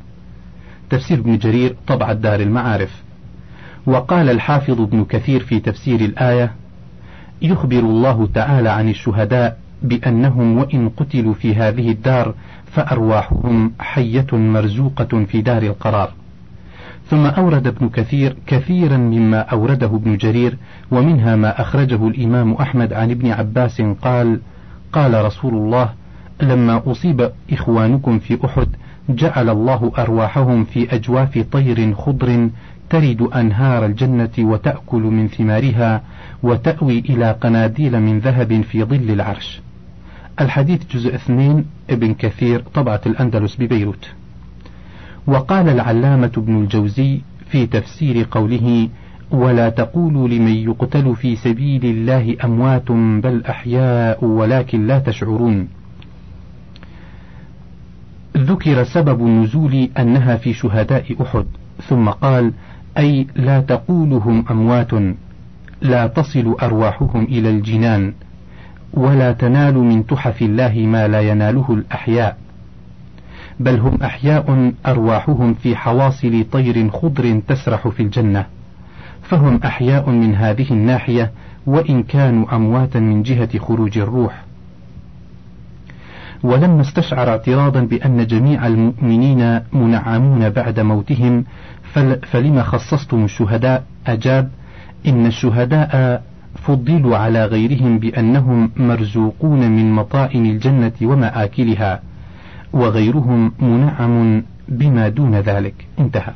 تفسير 0.90 1.20
ابن 1.20 1.38
جرير 1.38 1.76
طبع 1.88 2.12
الدار 2.12 2.40
المعارف. 2.40 3.04
وقال 3.86 4.30
الحافظ 4.30 4.82
ابن 4.82 5.06
كثير 5.06 5.44
في 5.44 5.60
تفسير 5.60 6.02
الآية: 6.02 6.52
يخبر 7.42 7.80
الله 7.80 8.30
تعالى 8.34 8.70
عن 8.70 8.90
الشهداء 8.90 9.58
بأنهم 9.84 10.58
وإن 10.58 10.90
قتلوا 10.90 11.34
في 11.34 11.56
هذه 11.56 11.92
الدار 11.92 12.34
فأرواحهم 12.66 13.72
حية 13.80 14.28
مرزوقة 14.32 15.26
في 15.26 15.42
دار 15.42 15.64
القرار. 15.64 16.12
ثم 17.10 17.26
أورد 17.26 17.68
ابن 17.68 17.90
كثير 17.90 18.36
كثيرا 18.48 18.98
مما 18.98 19.40
أورده 19.40 19.88
ابن 19.88 20.18
جرير 20.18 20.58
ومنها 20.92 21.36
ما 21.36 21.62
أخرجه 21.62 22.08
الإمام 22.08 22.54
أحمد 22.54 22.94
عن 22.94 23.12
ابن 23.12 23.32
عباس 23.32 23.82
قال: 23.82 24.40
قال 24.94 25.26
رسول 25.26 25.54
الله 25.54 25.90
لما 26.42 26.82
أصيب 26.86 27.32
إخوانكم 27.52 28.20
في 28.20 28.46
أحد 28.46 28.68
جعل 29.10 29.50
الله 29.50 29.92
أرواحهم 29.98 30.64
في 30.64 30.96
أجواف 30.96 31.46
طير 31.52 31.94
خضر 31.94 32.50
ترد 32.90 33.22
أنهار 33.22 33.86
الجنة 33.86 34.30
وتأكل 34.40 35.02
من 35.02 35.28
ثمارها 35.28 36.02
وتأوي 36.44 37.00
إلى 37.00 37.32
قناديل 37.32 38.00
من 38.00 38.20
ذهب 38.20 38.62
في 38.62 38.84
ظل 38.84 39.12
العرش. 39.12 39.62
الحديث 40.42 40.82
جزء 40.92 41.16
اثنين 41.16 41.66
ابن 41.90 42.14
كثير 42.14 42.64
طبعة 42.74 43.02
الأندلس 43.06 43.56
ببيروت. 43.56 44.10
وقال 45.28 45.70
العلامة 45.70 46.32
ابن 46.38 46.58
الجوزي 46.62 47.22
في 47.50 47.66
تفسير 47.66 48.28
قوله 48.32 48.90
ولا 49.32 49.70
تقولوا 49.70 50.28
لمن 50.28 50.56
يقتل 50.56 51.16
في 51.16 51.36
سبيل 51.36 51.86
الله 51.86 52.36
أموات 52.44 52.92
بل 52.92 53.44
أحياء 53.50 54.26
ولكن 54.26 54.88
لا 54.88 55.00
تشعرون 55.00 55.68
ذكر 58.38 58.84
سبب 58.84 59.22
النزول 59.22 59.90
أنها 60.00 60.36
في 60.36 60.54
شهداء 60.54 61.16
أحد 61.22 61.46
ثم 61.90 62.10
قال 62.10 62.52
أي 62.98 63.28
لا 63.36 63.60
تقولهم 63.62 64.46
أموات 64.52 64.92
لا 65.82 66.08
تصل 66.08 66.56
أرواحهم 66.62 67.24
إلى 67.24 67.50
الجنان 67.50 68.14
ولا 68.94 69.32
تنال 69.32 69.78
من 69.78 70.06
تحف 70.08 70.42
الله 70.42 70.74
ما 70.80 71.08
لا 71.08 71.22
يناله 71.22 71.74
الأحياء 71.74 72.38
بل 73.60 73.80
هم 73.80 73.98
أحياء 74.04 74.74
أرواحهم 74.86 75.54
في 75.54 75.76
حواصل 75.76 76.46
طير 76.52 76.90
خضر 76.90 77.42
تسرح 77.48 77.88
في 77.88 78.04
الجنة. 78.04 78.46
فهم 79.22 79.60
أحياء 79.66 80.10
من 80.10 80.36
هذه 80.36 80.72
الناحية 80.72 81.32
وإن 81.66 82.04
كانوا 82.04 82.56
أمواتا 82.56 83.00
من 83.00 83.24
جهة 83.24 83.60
خروج 83.60 83.98
الروح. 83.98 84.44
ولما 86.44 86.82
استشعر 86.82 87.30
اعتراضا 87.30 87.80
بأن 87.80 88.28
جميع 88.28 88.68
المؤمنين 88.68 89.62
منعمون 89.74 90.50
بعد 90.50 90.80
موتهم 90.80 91.46
فلما 92.32 92.64
خصصتم 92.64 93.24
الشهداء؟ 93.24 93.84
أجاب 94.08 94.50
إن 95.08 95.26
الشهداء 95.26 96.24
فضلوا 96.56 97.18
على 97.18 97.46
غيرهم 97.46 98.00
بأنهم 98.00 98.72
مرزوقون 98.78 99.72
من 99.72 99.92
مطائم 99.92 100.46
الجنة 100.46 100.92
ومآكلها. 101.02 102.02
وغيرهم 102.76 103.52
منعم 103.60 104.44
بما 104.68 105.10
دون 105.10 105.36
ذلك. 105.36 105.88
انتهى. 106.00 106.34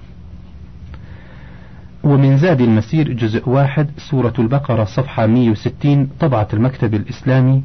ومن 2.04 2.38
زاد 2.38 2.62
المسير 2.62 3.14
جزء 3.14 3.50
واحد 3.50 3.88
سورة 3.98 4.34
البقرة 4.40 4.84
صفحة 4.84 5.26
160 5.26 6.10
طبعة 6.20 6.48
المكتب 6.54 6.94
الإسلامي. 6.94 7.64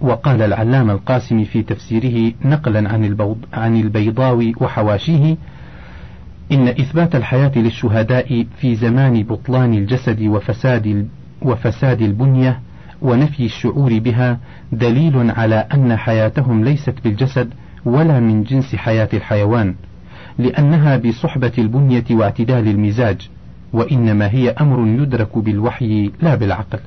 وقال 0.00 0.42
العلامة 0.42 0.92
القاسمي 0.92 1.44
في 1.44 1.62
تفسيره 1.62 2.32
نقلا 2.44 2.92
عن, 2.92 3.16
عن 3.52 3.76
البيضاوي 3.80 4.54
وحواشيه 4.60 5.36
إن 6.52 6.68
إثبات 6.68 7.14
الحياة 7.14 7.52
للشهداء 7.56 8.46
في 8.60 8.74
زمان 8.74 9.22
بطلان 9.22 9.74
الجسد 9.74 10.22
وفساد 10.22 11.08
وفساد 11.42 12.02
البنية 12.02 12.60
ونفي 13.02 13.44
الشعور 13.44 13.98
بها 13.98 14.38
دليل 14.72 15.30
على 15.30 15.54
أن 15.74 15.96
حياتهم 15.96 16.64
ليست 16.64 16.94
بالجسد 17.04 17.50
ولا 17.84 18.20
من 18.20 18.42
جنس 18.42 18.76
حياة 18.76 19.08
الحيوان، 19.14 19.74
لأنها 20.38 20.96
بصحبة 20.96 21.52
البنية 21.58 22.04
واعتدال 22.10 22.68
المزاج، 22.68 23.28
وإنما 23.72 24.30
هي 24.30 24.50
أمر 24.50 25.02
يدرك 25.02 25.38
بالوحي 25.38 26.10
لا 26.22 26.34
بالعقل. 26.34 26.78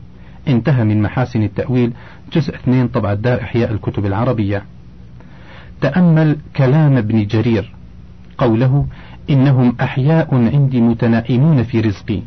انتهى 0.48 0.84
من 0.84 1.02
محاسن 1.02 1.44
التأويل 1.44 1.94
جزء 2.34 2.56
2 2.56 2.88
طبعة 2.88 3.14
دار 3.14 3.42
إحياء 3.42 3.72
الكتب 3.72 4.06
العربية. 4.06 4.64
تأمل 5.82 6.38
كلام 6.56 6.98
ابن 6.98 7.28
جرير 7.28 7.74
قوله 8.38 8.86
إنهم 9.30 9.76
أحياء 9.82 10.36
عندي 10.36 10.82
متنائمون 10.82 11.64
في 11.64 11.80
رزقي 11.80 12.22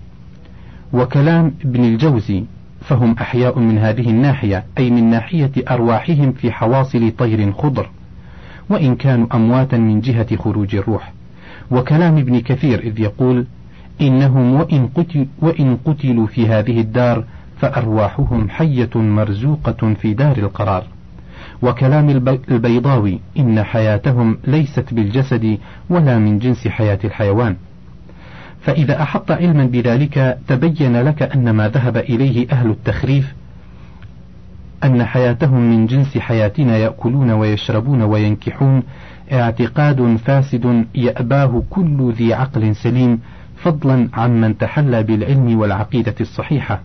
وكلام 0.92 1.54
ابن 1.64 1.84
الجوزي 1.84 2.44
فهم 2.80 3.16
أحياء 3.20 3.58
من 3.58 3.78
هذه 3.78 4.10
الناحية 4.10 4.64
أي 4.78 4.90
من 4.90 5.10
ناحية 5.10 5.52
أرواحهم 5.70 6.32
في 6.32 6.52
حواصل 6.52 7.12
طير 7.18 7.52
خضر 7.52 7.90
وإن 8.70 8.96
كانوا 8.96 9.26
أمواتا 9.34 9.76
من 9.76 10.00
جهة 10.00 10.36
خروج 10.36 10.76
الروح. 10.76 11.12
وكلام 11.70 12.16
ابن 12.18 12.40
كثير 12.40 12.78
إذ 12.80 13.00
يقول 13.00 13.46
إنهم 14.00 14.54
وإن, 14.54 14.88
قتل 14.94 15.26
وإن 15.42 15.76
قتلوا 15.84 16.26
في 16.26 16.48
هذه 16.48 16.80
الدار 16.80 17.24
فأرواحهم 17.56 18.48
حية 18.48 18.90
مرزوقة 18.94 19.94
في 19.94 20.14
دار 20.14 20.36
القرار. 20.36 20.84
وكلام 21.62 22.10
البيضاوي 22.50 23.20
إن 23.38 23.62
حياتهم 23.62 24.38
ليست 24.46 24.94
بالجسد 24.94 25.58
ولا 25.90 26.18
من 26.18 26.38
جنس 26.38 26.68
حياة 26.68 26.98
الحيوان. 27.04 27.56
فإذا 28.60 29.02
أحط 29.02 29.30
علما 29.30 29.64
بذلك 29.64 30.38
تبين 30.48 31.02
لك 31.02 31.22
أن 31.22 31.50
ما 31.50 31.68
ذهب 31.68 31.96
إليه 31.96 32.46
أهل 32.50 32.70
التخريف 32.70 33.34
أن 34.84 35.04
حياتهم 35.04 35.60
من 35.60 35.86
جنس 35.86 36.18
حياتنا 36.18 36.76
يأكلون 36.76 37.30
ويشربون 37.30 38.02
وينكحون. 38.02 38.82
اعتقاد 39.32 40.16
فاسد 40.16 40.84
يأباه 40.94 41.62
كل 41.70 42.12
ذي 42.12 42.34
عقل 42.34 42.74
سليم 42.74 43.20
فضلا 43.56 44.08
عمن 44.14 44.58
تحلى 44.58 45.02
بالعلم 45.02 45.58
والعقيدة 45.58 46.14
الصحيحة. 46.20 46.80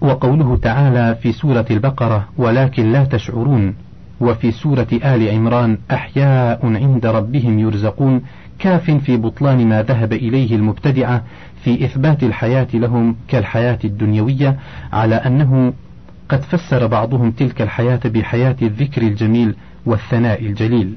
وقوله 0.00 0.56
تعالى 0.56 1.14
في 1.22 1.32
سورة 1.32 1.66
البقرة 1.70 2.28
ولكن 2.38 2.92
لا 2.92 3.04
تشعرون 3.04 3.74
وفي 4.20 4.50
سورة 4.50 4.86
آل 4.92 5.28
عمران 5.28 5.78
أحياء 5.90 6.66
عند 6.66 7.06
ربهم 7.06 7.58
يرزقون 7.58 8.22
كاف 8.58 8.90
في 8.90 9.16
بطلان 9.16 9.68
ما 9.68 9.82
ذهب 9.82 10.12
إليه 10.12 10.56
المبتدعة 10.56 11.22
في 11.64 11.84
إثبات 11.84 12.22
الحياة 12.22 12.66
لهم 12.74 13.16
كالحياة 13.28 13.78
الدنيوية 13.84 14.56
على 14.92 15.14
أنه 15.14 15.72
قد 16.28 16.42
فسر 16.42 16.86
بعضهم 16.86 17.30
تلك 17.30 17.62
الحياة 17.62 18.00
بحياة 18.04 18.56
الذكر 18.62 19.02
الجميل 19.02 19.54
والثناء 19.86 20.46
الجليل. 20.46 20.94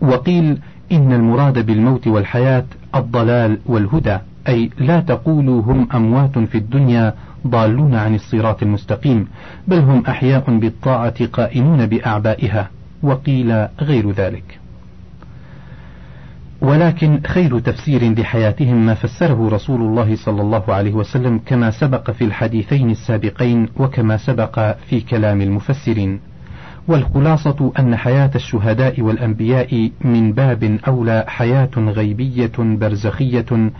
وقيل 0.00 0.58
إن 0.92 1.12
المراد 1.12 1.66
بالموت 1.66 2.06
والحياة 2.06 2.64
الضلال 2.94 3.58
والهدى، 3.66 4.18
أي 4.48 4.70
لا 4.78 5.00
تقولوا 5.00 5.62
هم 5.62 5.88
أموات 5.94 6.38
في 6.38 6.58
الدنيا 6.58 7.14
ضالون 7.46 7.94
عن 7.94 8.14
الصراط 8.14 8.62
المستقيم، 8.62 9.28
بل 9.68 9.78
هم 9.78 10.02
أحياء 10.08 10.58
بالطاعة 10.58 11.26
قائمون 11.26 11.86
بأعبائها، 11.86 12.70
وقيل 13.02 13.66
غير 13.80 14.10
ذلك. 14.10 14.58
ولكن 16.60 17.20
خير 17.26 17.58
تفسير 17.58 18.20
لحياتهم 18.20 18.86
ما 18.86 18.94
فسره 18.94 19.48
رسول 19.48 19.80
الله 19.80 20.16
صلى 20.16 20.42
الله 20.42 20.64
عليه 20.68 20.92
وسلم 20.92 21.40
كما 21.46 21.70
سبق 21.70 22.10
في 22.10 22.24
الحديثين 22.24 22.90
السابقين 22.90 23.68
وكما 23.76 24.16
سبق 24.16 24.76
في 24.90 25.00
كلام 25.00 25.40
المفسرين. 25.40 26.20
والخلاصة 26.88 27.72
أن 27.78 27.96
حياة 27.96 28.30
الشهداء 28.34 29.00
والأنبياء 29.00 29.90
من 30.04 30.32
باب 30.32 30.78
أولى 30.88 31.24
حياة 31.28 31.70
غيبية 31.76 32.52
برزخية 32.58 33.70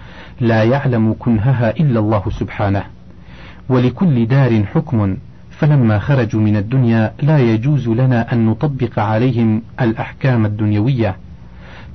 لا 0.41 0.65
يعلم 0.65 1.15
كنهها 1.19 1.71
إلا 1.71 2.01
الله 2.01 2.23
سبحانه. 2.31 2.85
ولكل 3.69 4.27
دار 4.27 4.65
حكم 4.65 5.17
فلما 5.51 5.99
خرجوا 5.99 6.41
من 6.41 6.57
الدنيا 6.57 7.13
لا 7.23 7.39
يجوز 7.39 7.89
لنا 7.89 8.33
أن 8.33 8.47
نطبق 8.47 8.99
عليهم 8.99 9.63
الأحكام 9.81 10.47
الدنيوية 10.47 11.17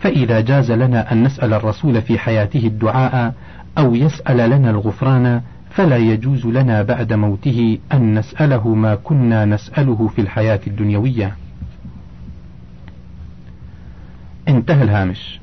فإذا 0.04 0.42
جاز 0.42 0.72
لنا 0.72 1.12
أن 1.12 1.24
نسأل 1.24 1.54
الرسول 1.54 2.02
في 2.02 2.20
حياته 2.20 2.68
الدعاء 2.68 3.34
أو 3.78 3.96
يسأل 3.96 4.50
لنا 4.50 4.70
الغفران 4.70 5.42
فلا 5.70 5.98
يجوز 5.98 6.46
لنا 6.46 6.82
بعد 6.82 7.14
موته 7.14 7.78
أن 7.94 8.20
نسأله 8.20 8.76
ما 8.76 8.96
كنا 8.96 9.46
نسأله 9.46 10.08
في 10.08 10.22
الحياة 10.22 10.60
الدنيوية. 10.68 11.36
انتهى 14.48 14.84
الهامش. 14.84 15.40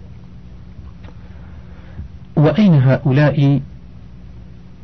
وأين 2.37 2.75
هؤلاء 2.75 3.61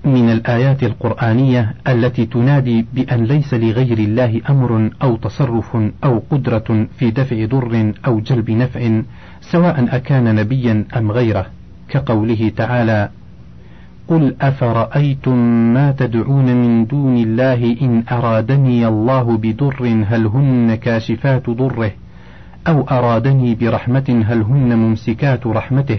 من 0.07 0.31
الآيات 0.31 0.83
القرآنية 0.83 1.75
التي 1.89 2.27
تنادي 2.27 2.87
بأن 2.95 3.25
ليس 3.25 3.55
لغير 3.55 3.99
الله 3.99 4.41
أمر 4.51 4.91
أو 5.03 5.17
تصرف 5.17 5.77
أو 6.05 6.23
قدرة 6.31 6.87
في 6.99 7.11
دفع 7.11 7.45
ضر 7.45 7.93
أو 8.07 8.21
جلب 8.21 8.51
نفع 8.51 9.01
سواء 9.41 9.97
أكان 9.97 10.35
نبيا 10.35 10.85
أم 10.97 11.13
غيره 11.13 11.47
كقوله 11.89 12.53
تعالى 12.57 13.09
قل 14.09 14.35
أفرأيتم 14.41 15.37
ما 15.75 15.93
تدعون 15.93 16.45
من 16.45 16.87
دون 16.87 17.17
الله 17.17 17.77
إن 17.83 18.05
أرادني 18.13 18.89
الله 18.89 19.37
بضر 19.37 20.05
هل 20.09 20.27
هن 20.27 20.75
كاشفات 20.75 21.51
ضره 21.51 21.91
أو 22.69 22.83
أرادني 22.83 23.55
برحمة 23.55 24.25
هل 24.27 24.43
هن 24.43 24.79
ممسكات 24.79 25.47
رحمته 25.47 25.99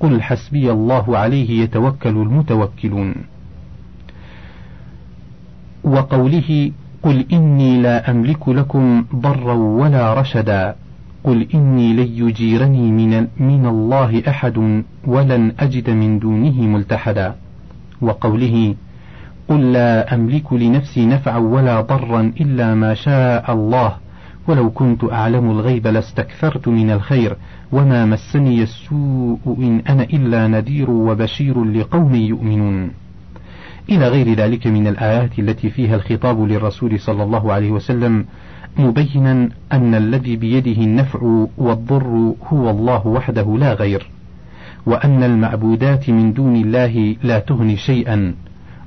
قل 0.00 0.22
حسبي 0.22 0.70
الله 0.72 1.18
عليه 1.18 1.62
يتوكل 1.62 2.10
المتوكلون 2.10 3.14
وقوله 5.84 6.70
قل 7.02 7.24
إني 7.32 7.82
لا 7.82 8.10
أملك 8.10 8.48
لكم 8.48 9.04
ضرا 9.16 9.54
ولا 9.54 10.14
رشدا. 10.14 10.74
قل 11.24 11.46
إني 11.54 11.92
لن 11.92 12.28
يجيرني 12.28 12.90
من, 12.92 13.26
من 13.40 13.66
الله 13.66 14.22
أحد 14.28 14.82
ولن 15.06 15.52
أجد 15.60 15.90
من 15.90 16.18
دونه 16.18 16.62
ملتحدا. 16.62 17.34
وقوله 18.02 18.74
قل 19.48 19.72
لا 19.72 20.14
أملك 20.14 20.52
لنفسي 20.52 21.06
نفعا 21.06 21.38
ولا 21.38 21.80
ضرا 21.80 22.32
إلا 22.40 22.74
ما 22.74 22.94
شاء 22.94 23.52
الله. 23.52 23.94
ولو 24.48 24.70
كنت 24.70 25.04
أعلم 25.04 25.50
الغيب 25.50 25.86
لاستكثرت 25.86 26.68
من 26.68 26.90
الخير 26.90 27.36
وما 27.72 28.06
مسني 28.06 28.62
السوء 28.62 29.56
إن 29.58 29.82
أنا 29.88 30.02
إلا 30.02 30.46
نذير 30.46 30.90
وبشير 30.90 31.64
لقوم 31.64 32.14
يؤمنون. 32.14 32.90
إلى 33.88 34.08
غير 34.08 34.34
ذلك 34.34 34.66
من 34.66 34.86
الآيات 34.86 35.38
التي 35.38 35.70
فيها 35.70 35.96
الخطاب 35.96 36.40
للرسول 36.40 37.00
صلى 37.00 37.22
الله 37.22 37.52
عليه 37.52 37.70
وسلم 37.70 38.24
مبينا 38.76 39.48
أن 39.72 39.94
الذي 39.94 40.36
بيده 40.36 40.82
النفع 40.82 41.46
والضر 41.58 42.34
هو 42.46 42.70
الله 42.70 43.06
وحده 43.06 43.56
لا 43.58 43.72
غير 43.74 44.10
وأن 44.86 45.22
المعبودات 45.22 46.10
من 46.10 46.32
دون 46.32 46.56
الله 46.56 47.16
لا 47.22 47.38
تغني 47.38 47.76
شيئا 47.76 48.34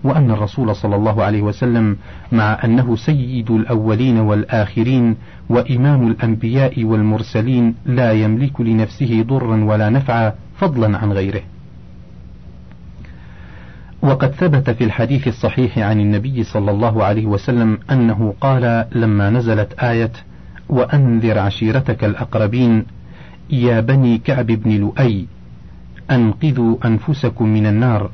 وأن 0.04 0.32
الرسول 0.32 0.76
صلى 0.76 0.96
الله 0.96 1.24
عليه 1.24 1.42
وسلم 1.42 1.98
مع 2.32 2.60
أنه 2.64 2.96
سيد 2.96 3.52
الأولين 3.52 4.18
والآخرين 4.18 5.16
وإمام 5.50 6.08
الأنبياء 6.08 6.84
والمرسلين 6.84 7.76
لا 7.86 8.12
يملك 8.12 8.62
لنفسه 8.62 9.22
ضرا 9.28 9.64
ولا 9.64 9.90
نفعا 9.90 10.34
فضلا 10.56 10.98
عن 10.98 11.12
غيره. 11.12 11.42
وقد 14.04 14.32
ثبت 14.32 14.70
في 14.70 14.84
الحديث 14.84 15.28
الصحيح 15.28 15.78
عن 15.80 16.00
النبي 16.00 16.44
صلى 16.44 16.72
الله 16.72 17.04
عليه 17.04 17.26
وسلم 17.26 17.80
أنه 17.92 18.34
قال 18.42 18.86
لما 18.96 19.30
نزلت 19.30 19.74
آية 19.74 20.12
وأنذر 20.70 21.40
عشيرتك 21.40 22.04
الأقربين 22.04 22.86
يا 23.50 23.80
بني 23.80 24.18
كعب 24.18 24.46
بن 24.48 24.72
لؤي 24.72 25.28
أنقذوا 26.12 26.78
أنفسكم 26.86 27.48
من 27.48 27.66
النار 27.66 28.12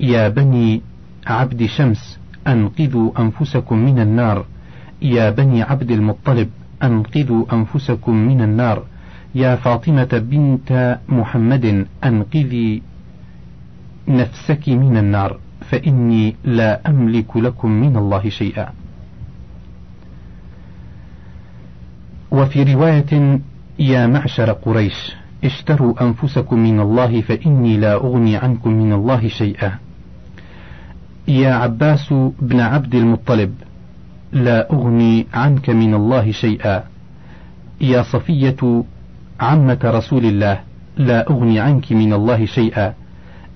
يا 0.00 0.28
بني 0.28 0.82
عبد 1.26 1.66
شمس 1.66 2.18
أنقذوا 2.46 3.10
أنفسكم 3.18 3.78
من 3.78 3.98
النار 3.98 4.44
يا 5.02 5.30
بني 5.30 5.62
عبد 5.62 5.90
المطلب 5.90 6.48
أنقذوا 6.82 7.44
أنفسكم 7.52 8.14
من 8.16 8.40
النار 8.42 8.82
يا 9.34 9.56
فاطمة 9.56 10.08
بنت 10.30 10.98
محمد 11.08 11.86
أنقذي 12.04 12.82
نفسك 14.08 14.68
من 14.68 14.96
النار 14.96 15.38
فإني 15.60 16.36
لا 16.44 16.80
أملك 16.90 17.36
لكم 17.36 17.70
من 17.70 17.96
الله 17.96 18.28
شيئا. 18.28 18.68
وفي 22.30 22.74
رواية 22.74 23.40
يا 23.78 24.06
معشر 24.06 24.52
قريش 24.52 25.16
اشتروا 25.44 26.02
أنفسكم 26.02 26.58
من 26.58 26.80
الله 26.80 27.20
فإني 27.20 27.76
لا 27.76 27.94
أغني 27.94 28.36
عنكم 28.36 28.72
من 28.72 28.92
الله 28.92 29.28
شيئا. 29.28 29.78
يا 31.28 31.54
عباس 31.54 32.14
بن 32.40 32.60
عبد 32.60 32.94
المطلب 32.94 33.54
لا 34.32 34.72
أغني 34.72 35.26
عنك 35.34 35.70
من 35.70 35.94
الله 35.94 36.32
شيئا. 36.32 36.84
يا 37.80 38.02
صفية 38.02 38.84
عمة 39.40 39.78
رسول 39.84 40.24
الله 40.24 40.60
لا 40.96 41.30
أغني 41.30 41.60
عنك 41.60 41.92
من 41.92 42.12
الله 42.12 42.46
شيئا. 42.46 42.94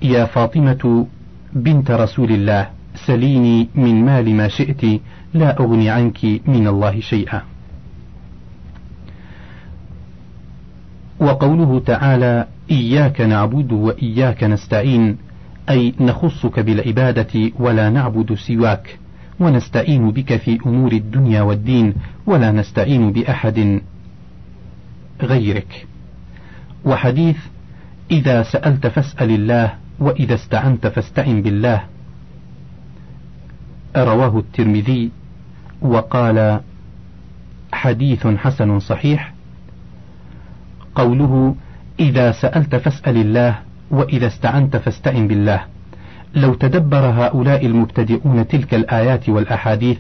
يا 0.03 0.25
فاطمة 0.25 1.07
بنت 1.53 1.91
رسول 1.91 2.33
الله 2.33 2.69
سليني 2.95 3.69
من 3.75 4.05
مال 4.05 4.35
ما 4.35 4.49
شئت 4.49 5.01
لا 5.35 5.61
أغني 5.61 5.91
عنك 5.91 6.25
من 6.47 6.67
الله 6.67 7.01
شيئا. 7.01 7.43
وقوله 11.21 11.81
تعالى 11.87 12.47
إياك 12.71 13.21
نعبد 13.21 13.73
وإياك 13.73 14.45
نستعين 14.45 15.17
أي 15.71 15.95
نخصك 16.01 16.61
بالعبادة 16.61 17.51
ولا 17.59 17.91
نعبد 17.91 18.35
سواك 18.35 18.99
ونستعين 19.41 20.11
بك 20.11 20.37
في 20.37 20.59
أمور 20.67 20.93
الدنيا 20.93 21.43
والدين 21.43 21.95
ولا 22.27 22.53
نستعين 22.53 23.13
بأحد 23.13 23.81
غيرك. 25.23 25.87
وحديث 26.85 27.37
إذا 28.11 28.43
سألت 28.43 28.87
فاسأل 28.87 29.31
الله 29.31 29.82
وإذا 30.03 30.35
استعنت 30.35 30.87
فاستعن 30.87 31.43
بالله. 31.43 31.83
رواه 33.97 34.39
الترمذي 34.39 35.11
وقال 35.83 36.61
حديث 37.73 38.27
حسن 38.27 38.79
صحيح. 38.79 39.33
قوله 40.95 41.55
إذا 42.01 42.33
سألت 42.33 42.77
فاسأل 42.77 43.17
الله 43.17 43.59
وإذا 43.91 44.27
استعنت 44.27 44.77
فاستعن 44.77 45.29
بالله. 45.29 45.61
لو 46.35 46.55
تدبر 46.55 47.05
هؤلاء 47.07 47.67
المبتدئون 47.67 48.49
تلك 48.49 48.75
الآيات 48.75 49.29
والأحاديث. 49.29 49.99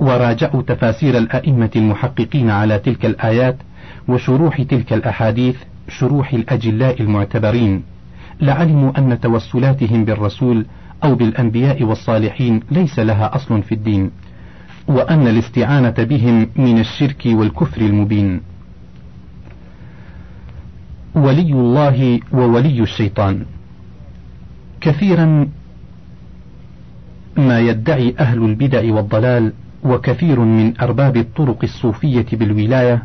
وراجعوا 0.00 0.62
تفاسير 0.62 1.18
الأئمة 1.18 1.70
المحققين 1.76 2.50
على 2.50 2.78
تلك 2.78 3.06
الآيات 3.06 3.56
وشروح 4.08 4.62
تلك 4.62 4.92
الأحاديث 4.92 5.56
شروح 5.88 6.32
الأجلاء 6.32 7.02
المعتبرين. 7.02 7.91
لعلموا 8.40 8.98
أن 8.98 9.20
توسلاتهم 9.20 10.04
بالرسول 10.04 10.66
أو 11.04 11.14
بالأنبياء 11.14 11.82
والصالحين 11.82 12.60
ليس 12.70 12.98
لها 12.98 13.34
أصل 13.34 13.62
في 13.62 13.74
الدين 13.74 14.10
وأن 14.88 15.26
الاستعانة 15.26 15.94
بهم 15.98 16.48
من 16.56 16.78
الشرك 16.78 17.22
والكفر 17.26 17.80
المبين. 17.80 18.40
ولي 21.14 21.52
الله 21.52 22.20
وولي 22.32 22.80
الشيطان. 22.80 23.44
كثيرا 24.80 25.48
ما 27.36 27.60
يدعي 27.60 28.14
أهل 28.18 28.44
البدع 28.44 28.94
والضلال 28.94 29.52
وكثير 29.84 30.40
من 30.40 30.80
أرباب 30.80 31.16
الطرق 31.16 31.58
الصوفية 31.62 32.26
بالولاية 32.32 33.02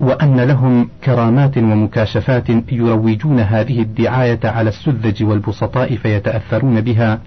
وأن 0.00 0.40
لهم 0.40 0.88
كرامات 1.04 1.58
ومكاشفات 1.58 2.48
يروجون 2.72 3.40
هذه 3.40 3.82
الدعاية 3.82 4.40
على 4.44 4.68
السذج 4.68 5.24
والبسطاء 5.24 5.96
فيتأثرون 5.96 6.80
بها 6.80 7.18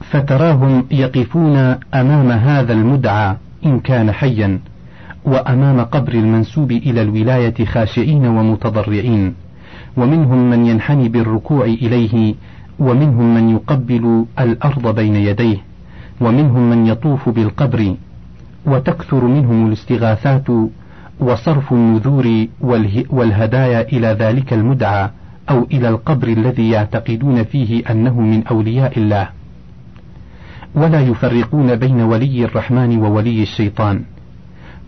فتراهم 0.00 0.86
يقفون 0.90 1.56
أمام 1.94 2.30
هذا 2.30 2.72
المدعى 2.72 3.36
إن 3.66 3.80
كان 3.80 4.12
حيا 4.12 4.60
وأمام 5.24 5.80
قبر 5.80 6.12
المنسوب 6.12 6.72
إلى 6.72 7.02
الولاية 7.02 7.64
خاشعين 7.64 8.26
ومتضرعين 8.26 9.34
ومنهم 9.96 10.50
من 10.50 10.66
ينحني 10.66 11.08
بالركوع 11.08 11.64
إليه 11.64 12.34
ومنهم 12.78 13.34
من 13.34 13.48
يقبل 13.48 14.24
الأرض 14.40 14.94
بين 14.94 15.16
يديه 15.16 15.56
ومنهم 16.20 16.70
من 16.70 16.86
يطوف 16.86 17.28
بالقبر 17.28 17.94
وتكثر 18.66 19.24
منهم 19.24 19.66
الاستغاثات 19.66 20.46
وصرف 21.20 21.72
النذور 21.72 22.46
والهدايا 23.10 23.80
إلى 23.80 24.06
ذلك 24.06 24.52
المدعى 24.52 25.10
أو 25.50 25.66
إلى 25.72 25.88
القبر 25.88 26.28
الذي 26.28 26.70
يعتقدون 26.70 27.44
فيه 27.44 27.82
أنه 27.90 28.20
من 28.20 28.46
أولياء 28.46 28.98
الله. 28.98 29.28
ولا 30.74 31.00
يفرقون 31.00 31.76
بين 31.76 32.00
ولي 32.00 32.44
الرحمن 32.44 32.98
وولي 32.98 33.42
الشيطان. 33.42 34.02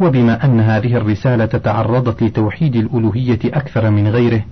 وبما 0.01 0.45
أن 0.45 0.61
هذه 0.61 0.97
الرسالة 0.97 1.47
تعرضت 1.47 2.23
لتوحيد 2.23 2.77
الألوهية 2.77 3.39
أكثر 3.45 3.91
من 3.91 4.09
غيره 4.09 4.45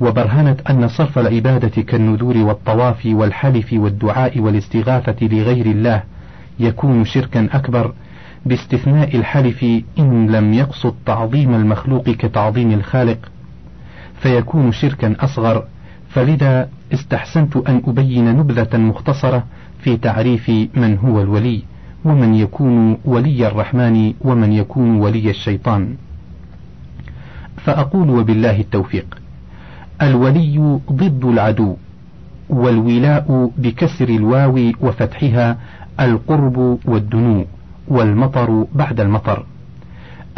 وبرهنت 0.00 0.60
أن 0.70 0.88
صرف 0.88 1.18
العبادة 1.18 1.82
كالنذور 1.82 2.36
والطواف 2.36 3.06
والحلف 3.06 3.72
والدعاء 3.72 4.40
والاستغاثة 4.40 5.26
لغير 5.26 5.66
الله 5.66 6.02
يكون 6.58 7.04
شركا 7.04 7.48
أكبر 7.52 7.92
باستثناء 8.46 9.16
الحلف 9.16 9.62
إن 9.98 10.30
لم 10.30 10.54
يقصد 10.54 10.94
تعظيم 11.06 11.54
المخلوق 11.54 12.10
كتعظيم 12.10 12.72
الخالق 12.72 13.18
فيكون 14.20 14.72
شركا 14.72 15.16
أصغر. 15.20 15.64
فلذا 16.08 16.68
استحسنت 16.92 17.56
أن 17.56 17.82
أبين 17.86 18.36
نبذة 18.36 18.78
مختصرة 18.78 19.44
في 19.78 19.96
تعريف 19.96 20.48
من 20.74 20.98
هو 20.98 21.22
الولي 21.22 21.62
ومن 22.04 22.34
يكون 22.34 22.98
ولي 23.04 23.46
الرحمن 23.46 24.14
ومن 24.20 24.52
يكون 24.52 24.96
ولي 24.96 25.30
الشيطان. 25.30 25.94
فأقول 27.56 28.10
وبالله 28.10 28.60
التوفيق 28.60 29.18
الولي 30.02 30.78
ضد 30.92 31.24
العدو 31.24 31.76
والولاء 32.48 33.50
بكسر 33.58 34.08
الواو 34.08 34.72
وفتحها 34.80 35.58
القرب 36.00 36.78
والدنو. 36.84 37.44
والمطر 37.88 38.66
بعد 38.74 39.00
المطر. 39.00 39.46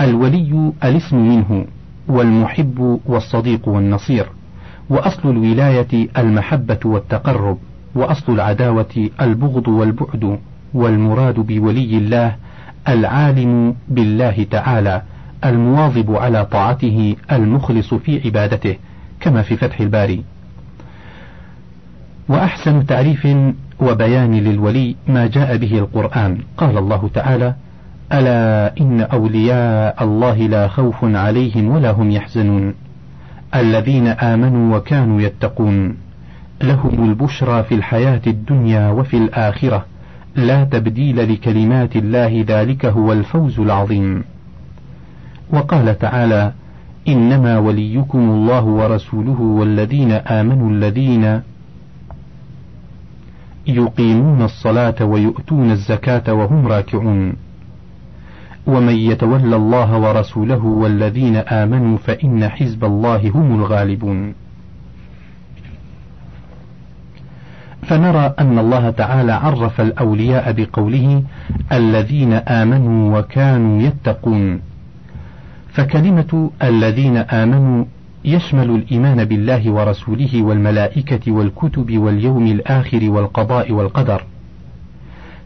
الولي 0.01 0.73
الاسم 0.85 1.17
منه 1.17 1.65
والمحب 2.09 3.01
والصديق 3.07 3.69
والنصير. 3.69 4.27
وأصل 4.91 5.31
الولاية 5.31 6.09
المحبة 6.19 6.79
والتقرب. 6.85 7.59
وأصل 7.95 8.33
العداوة 8.33 9.11
البغض 9.21 9.69
والبعد. 9.69 10.39
والمراد 10.75 11.35
بولي 11.35 11.99
الله 11.99 12.37
العالم 12.89 13.75
بالله 13.89 14.47
تعالى 14.51 15.03
المواظب 15.45 16.17
على 16.17 16.45
طاعته 16.47 17.17
المخلص 17.33 17.95
في 17.95 18.21
عبادته 18.25 18.77
كما 19.21 19.43
في 19.43 19.57
فتح 19.57 19.81
الباري. 19.81 20.25
وأحسن 22.29 22.87
تعريف 22.87 23.27
وبيان 23.81 24.35
للولي 24.35 24.97
ما 25.09 25.27
جاء 25.27 25.57
به 25.57 25.79
القرآن. 25.79 26.39
قال 26.57 26.79
الله 26.79 27.11
تعالى 27.15 27.55
ألا 28.13 28.73
إن 28.81 29.01
أولياء 29.01 30.05
الله 30.05 30.37
لا 30.37 30.69
خوف 30.69 30.97
عليهم 31.05 31.69
ولا 31.69 31.91
هم 31.91 32.11
يحزنون. 32.11 32.75
الذين 33.55 34.07
آمنوا 34.07 34.77
وكانوا 34.77 35.21
يتقون. 35.21 35.97
لهم 36.63 37.11
البشرى 37.11 37.63
في 37.63 37.75
الحياة 37.75 38.23
الدنيا 38.27 38.91
وفي 38.91 39.17
الآخرة. 39.17 39.85
لا 40.37 40.65
تبديل 40.65 41.33
لكلمات 41.33 41.97
الله 41.97 42.45
ذلك 42.49 42.87
هو 42.87 43.13
الفوز 43.13 43.61
العظيم. 43.61 44.25
وقال 45.53 45.99
تعالى 45.99 46.53
إنما 47.09 47.59
وليكم 47.59 48.19
الله 48.19 48.65
ورسوله 48.65 49.41
والذين 49.41 50.13
آمنوا 50.13 50.71
الذين 50.71 51.41
يقيمون 53.69 54.43
الصلاة 54.43 55.05
ويؤتون 55.05 55.71
الزكاة 55.71 56.33
وهم 56.33 56.67
راكعون. 56.67 57.35
ومن 58.67 58.95
يتولى 58.95 59.57
الله 59.57 59.99
ورسوله 59.99 60.65
والذين 60.65 61.37
آمنوا 61.37 61.99
فإن 61.99 62.49
حزب 62.49 62.85
الله 62.85 63.31
هم 63.31 63.61
الغالبون. 63.61 64.35
فنرى 67.83 68.35
أن 68.39 68.59
الله 68.59 68.91
تعالى 68.91 69.33
عرف 69.33 69.81
الأولياء 69.81 70.53
بقوله 70.53 71.23
الذين 71.73 72.33
آمنوا 72.33 73.19
وكانوا 73.19 73.83
يتقون. 73.83 74.61
فكلمة 75.73 76.51
الذين 76.63 77.17
آمنوا 77.17 77.85
يشمل 78.25 78.71
الإيمان 78.71 79.25
بالله 79.25 79.71
ورسوله 79.71 80.43
والملائكة 80.43 81.33
والكتب 81.33 81.99
واليوم 81.99 82.47
الآخر 82.47 83.11
والقضاء 83.11 83.73
والقدر. 83.73 84.25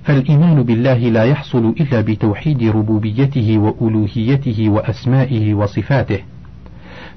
فالإيمان 0.04 0.62
بالله 0.62 0.98
لا 0.98 1.24
يحصل 1.24 1.74
إلا 1.80 2.00
بتوحيد 2.00 2.62
ربوبيته 2.62 3.58
وألوهيته 3.58 4.68
وأسمائه 4.68 5.54
وصفاته. 5.54 6.18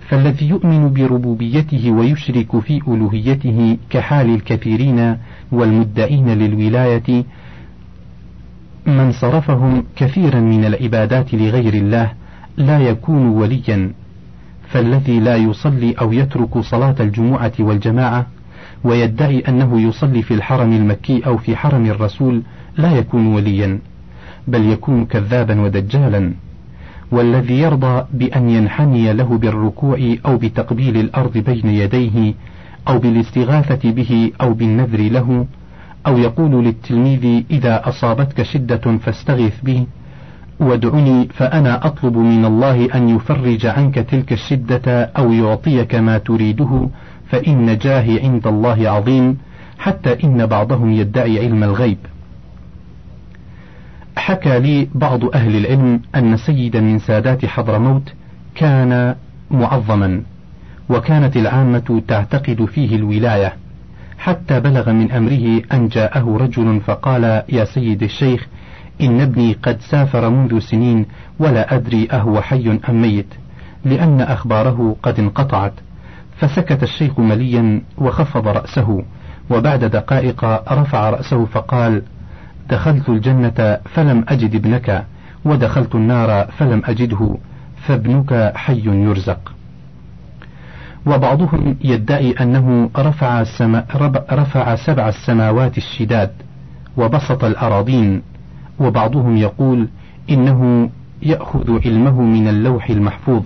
فالذي 0.09 0.49
يؤمن 0.49 0.93
بربوبيته 0.93 1.91
ويشرك 1.91 2.59
في 2.59 2.81
ألوهيته 2.87 3.77
كحال 3.89 4.29
الكثيرين 4.29 5.17
والمدعين 5.51 6.29
للولاية 6.29 7.23
من 8.87 9.11
صرفهم 9.11 9.83
كثيرا 9.95 10.39
من 10.39 10.65
العبادات 10.65 11.33
لغير 11.33 11.73
الله 11.73 12.11
لا 12.57 12.79
يكون 12.79 13.27
وليا. 13.27 13.93
فالذي 14.67 15.19
لا 15.19 15.35
يصلي 15.35 15.93
أو 15.93 16.13
يترك 16.13 16.57
صلاة 16.57 16.95
الجمعة 16.99 17.53
والجماعة 17.59 18.27
ويدعي 18.83 19.39
أنه 19.39 19.81
يصلي 19.81 20.21
في 20.21 20.33
الحرم 20.33 20.73
المكي 20.73 21.25
أو 21.25 21.37
في 21.37 21.55
حرم 21.55 21.85
الرسول 21.85 22.41
لا 22.77 22.91
يكون 22.91 23.27
وليا 23.27 23.79
بل 24.47 24.65
يكون 24.65 25.05
كذابا 25.05 25.61
ودجالا. 25.61 26.33
والذي 27.11 27.59
يرضى 27.59 28.05
بأن 28.13 28.49
ينحني 28.49 29.13
له 29.13 29.37
بالركوع 29.37 30.15
أو 30.25 30.37
بتقبيل 30.37 30.97
الأرض 30.97 31.37
بين 31.37 31.69
يديه 31.69 32.33
أو 32.87 32.99
بالاستغاثة 32.99 33.91
به 33.91 34.31
أو 34.41 34.53
بالنذر 34.53 35.01
له 35.01 35.45
أو 36.07 36.17
يقول 36.17 36.65
للتلميذ 36.65 37.43
إذا 37.51 37.89
أصابتك 37.89 38.43
شدة 38.43 38.97
فاستغث 38.97 39.61
به 39.63 39.85
وادعني 40.59 41.27
فأنا 41.27 41.87
أطلب 41.87 42.17
من 42.17 42.45
الله 42.45 42.95
أن 42.95 43.09
يفرج 43.09 43.65
عنك 43.65 43.95
تلك 43.95 44.33
الشدة 44.33 45.03
أو 45.17 45.31
يعطيك 45.31 45.95
ما 45.95 46.17
تريده 46.17 46.89
فإن 47.29 47.77
جاهي 47.77 48.19
عند 48.23 48.47
الله 48.47 48.89
عظيم 48.89 49.37
حتى 49.79 50.23
إن 50.23 50.45
بعضهم 50.45 50.91
يدعي 50.91 51.39
علم 51.39 51.63
الغيب. 51.63 51.97
حكى 54.17 54.59
لي 54.59 54.87
بعض 54.95 55.25
أهل 55.35 55.55
العلم 55.55 56.01
أن 56.15 56.37
سيدا 56.37 56.79
من 56.81 56.99
سادات 56.99 57.45
حضرموت 57.45 58.13
كان 58.55 59.15
معظما 59.51 60.21
وكانت 60.89 61.37
العامة 61.37 62.01
تعتقد 62.07 62.65
فيه 62.65 62.95
الولاية 62.95 63.53
حتى 64.17 64.59
بلغ 64.59 64.91
من 64.91 65.11
أمره 65.11 65.61
أن 65.73 65.87
جاءه 65.87 66.37
رجل 66.41 66.79
فقال 66.81 67.43
يا 67.49 67.65
سيد 67.65 68.03
الشيخ 68.03 68.47
إن 69.01 69.21
ابني 69.21 69.53
قد 69.53 69.77
سافر 69.81 70.29
منذ 70.29 70.59
سنين 70.59 71.05
ولا 71.39 71.75
أدري 71.75 72.07
أهو 72.11 72.41
حي 72.41 72.79
أم 72.89 73.01
ميت 73.01 73.33
لأن 73.85 74.21
أخباره 74.21 74.95
قد 75.03 75.19
انقطعت. 75.19 75.73
فسكت 76.37 76.83
الشيخ 76.83 77.19
مليا 77.19 77.81
وخفض 77.97 78.47
رأسه 78.47 79.03
وبعد 79.49 79.83
دقائق 79.85 80.45
رفع 80.73 81.09
رأسه 81.09 81.45
فقال 81.45 82.01
دخلت 82.69 83.09
الجنة 83.09 83.77
فلم 83.85 84.25
أجد 84.27 84.55
ابنك 84.55 85.05
ودخلت 85.45 85.95
النار 85.95 86.47
فلم 86.57 86.81
أجده 86.85 87.37
فابنك 87.87 88.51
حي 88.55 88.85
يرزق. 88.85 89.53
وبعضهم 91.05 91.75
يدعي 91.83 92.31
أنه 92.31 92.89
رفع, 92.97 93.41
السما 93.41 93.85
رفع 94.31 94.75
سبع 94.75 95.07
السماوات 95.09 95.77
الشداد 95.77 96.31
وبسط 96.97 97.43
الأراضين 97.43 98.21
وبعضهم 98.79 99.37
يقول 99.37 99.87
إنه 100.29 100.89
يأخذ 101.21 101.79
علمه 101.85 102.21
من 102.21 102.47
اللوح 102.47 102.89
المحفوظ 102.89 103.43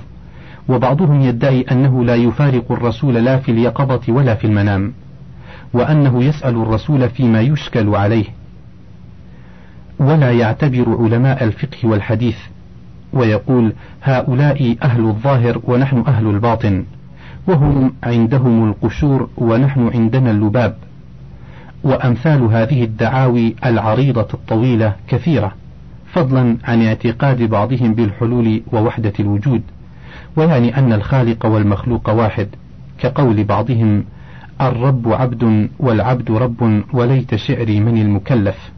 وبعضهم 0.69 1.21
يدعي 1.21 1.61
أنه 1.61 2.03
لا 2.05 2.15
يفارق 2.15 2.71
الرسول 2.71 3.13
لا 3.13 3.37
في 3.37 3.51
اليقظة 3.51 4.13
ولا 4.13 4.35
في 4.35 4.47
المنام 4.47 4.93
وأنه 5.73 6.23
يسأل 6.23 6.55
الرسول 6.55 7.09
فيما 7.09 7.41
يشكل 7.41 7.95
عليه. 7.95 8.25
ولا 9.99 10.31
يعتبر 10.31 10.97
علماء 10.99 11.43
الفقه 11.43 11.87
والحديث 11.87 12.37
ويقول 13.13 13.73
هؤلاء 14.03 14.75
أهل 14.83 15.05
الظاهر 15.05 15.61
ونحن 15.63 16.03
أهل 16.07 16.27
الباطن 16.27 16.85
وهم 17.47 17.93
عندهم 18.03 18.69
القشور 18.69 19.29
ونحن 19.37 19.89
عندنا 19.93 20.31
اللباب. 20.31 20.77
وأمثال 21.83 22.41
هذه 22.41 22.83
الدعاوي 22.83 23.55
العريضة 23.65 24.27
الطويلة 24.33 24.95
كثيرة 25.07 25.55
فضلا 26.13 26.57
عن 26.63 26.85
اعتقاد 26.85 27.41
بعضهم 27.43 27.93
بالحلول 27.93 28.61
ووحدة 28.71 29.13
الوجود 29.19 29.61
ويعني 30.35 30.77
أن 30.77 30.93
الخالق 30.93 31.45
والمخلوق 31.45 32.09
واحد 32.09 32.47
كقول 32.99 33.43
بعضهم 33.43 34.05
الرب 34.61 35.13
عبد 35.13 35.69
والعبد 35.79 36.31
رب 36.31 36.83
وليت 36.93 37.35
شعري 37.35 37.79
من 37.79 38.01
المكلف. 38.01 38.71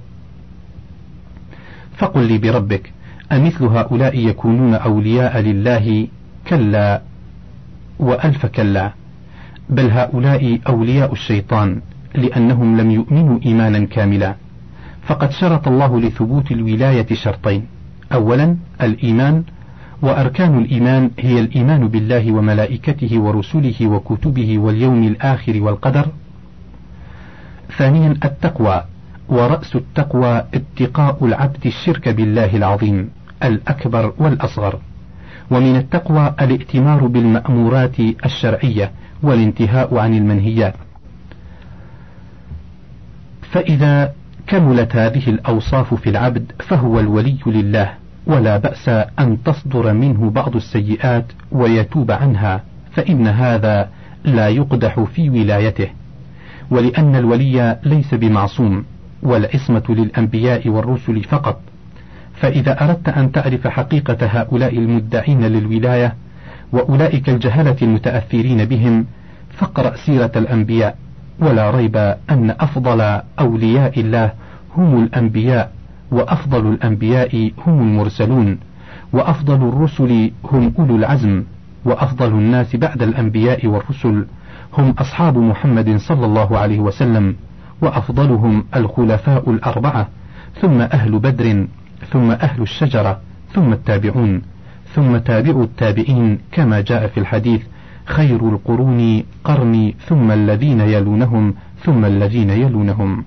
فقل 1.97 2.23
لي 2.23 2.37
بربك 2.37 2.91
أمثل 3.31 3.65
هؤلاء 3.65 4.17
يكونون 4.17 4.73
أولياء 4.73 5.39
لله 5.39 6.07
كلا 6.47 7.01
وألف 7.99 8.45
كلا 8.45 8.91
بل 9.69 9.91
هؤلاء 9.91 10.59
أولياء 10.67 11.13
الشيطان؟ 11.13 11.81
لأنهم 12.15 12.77
لم 12.77 12.91
يؤمنوا 12.91 13.39
إيمانا 13.45 13.85
كاملا. 13.85 14.35
فقد 15.01 15.31
شرط 15.31 15.67
الله 15.67 15.99
لثبوت 15.99 16.51
الولاية 16.51 17.13
شرطين. 17.13 17.65
أولا 18.13 18.57
الإيمان 18.81 19.43
وأركان 20.01 20.57
الإيمان 20.57 21.11
هي 21.19 21.39
الإيمان 21.39 21.87
بالله 21.87 22.31
وملائكته 22.31 23.19
ورسله 23.19 23.87
وكتبه 23.87 24.59
واليوم 24.59 25.03
الآخر 25.03 25.61
والقدر. 25.61 26.07
ثانيا 27.77 28.15
التقوى 28.25 28.83
ورأس 29.29 29.75
التقوى 29.75 30.43
اتقاء 30.53 31.25
العبد 31.25 31.65
الشرك 31.65 32.09
بالله 32.09 32.55
العظيم 32.55 33.09
الأكبر 33.43 34.13
والأصغر. 34.17 34.79
ومن 35.51 35.75
التقوى 35.75 36.33
الائتمار 36.41 37.07
بالمأمورات 37.07 37.99
الشرعية 37.99 38.91
والانتهاء 39.23 39.97
عن 39.97 40.13
المنهيات. 40.13 40.75
فإذا 43.51 44.13
كملت 44.47 44.95
هذه 44.95 45.29
الأوصاف 45.29 45.93
في 45.93 46.09
العبد 46.09 46.51
فهو 46.59 46.99
الولي 46.99 47.37
لله 47.45 47.93
ولا 48.27 48.57
بأس 48.57 48.89
أن 49.19 49.43
تصدر 49.45 49.93
منه 49.93 50.29
بعض 50.29 50.55
السيئات 50.55 51.25
ويتوب 51.51 52.11
عنها 52.11 52.63
فإن 52.91 53.27
هذا 53.27 53.89
لا 54.25 54.49
يقدح 54.49 54.99
في 54.99 55.29
ولايته. 55.29 55.87
ولأن 56.71 57.15
الولي 57.15 57.79
ليس 57.83 58.13
بمعصوم 58.13 58.85
والعصمة 59.23 59.83
للأنبياء 59.89 60.69
والرسل 60.69 61.23
فقط. 61.23 61.61
فإذا 62.33 62.83
أردت 62.83 63.09
أن 63.09 63.31
تعرف 63.31 63.67
حقيقة 63.67 64.17
هؤلاء 64.21 64.77
المدعين 64.77 65.43
للولاية 65.43 66.15
وأولئك 66.71 67.29
الجهلة 67.29 67.75
المتأثرين 67.81 68.65
بهم 68.65 69.05
فاقرأ 69.49 69.95
سيرة 69.95 70.31
الأنبياء. 70.35 70.97
ولا 71.41 71.71
ريب 71.71 71.97
أن 72.29 72.55
أفضل 72.59 73.21
أولياء 73.39 73.99
الله 73.99 74.33
هم 74.77 75.03
الأنبياء 75.03 75.71
وأفضل 76.11 76.67
الأنبياء 76.67 77.51
هم 77.67 77.81
المرسلون 77.81 78.57
وأفضل 79.13 79.67
الرسل 79.67 80.31
هم 80.43 80.73
أولو 80.79 80.95
العزم 80.95 81.43
وأفضل 81.85 82.27
الناس 82.27 82.75
بعد 82.75 83.01
الأنبياء 83.03 83.67
والرسل 83.67 84.25
هم 84.77 84.89
أصحاب 84.99 85.37
محمد 85.37 85.97
صلى 85.97 86.25
الله 86.25 86.57
عليه 86.57 86.79
وسلم 86.79 87.35
وأفضلهم 87.81 88.63
الخلفاء 88.75 89.49
الأربعة 89.49 90.07
ثم 90.61 90.81
أهل 90.81 91.19
بدر 91.19 91.67
ثم 92.11 92.31
أهل 92.31 92.61
الشجرة 92.61 93.19
ثم 93.53 93.73
التابعون 93.73 94.41
ثم 94.93 95.17
تابع 95.17 95.61
التابعين 95.61 96.39
كما 96.51 96.81
جاء 96.81 97.07
في 97.07 97.19
الحديث 97.19 97.61
خير 98.11 98.49
القرون 98.49 99.23
قرني 99.43 99.95
ثم 100.07 100.31
الذين 100.31 100.79
يلونهم 100.79 101.53
ثم 101.83 102.05
الذين 102.05 102.49
يلونهم. 102.49 103.23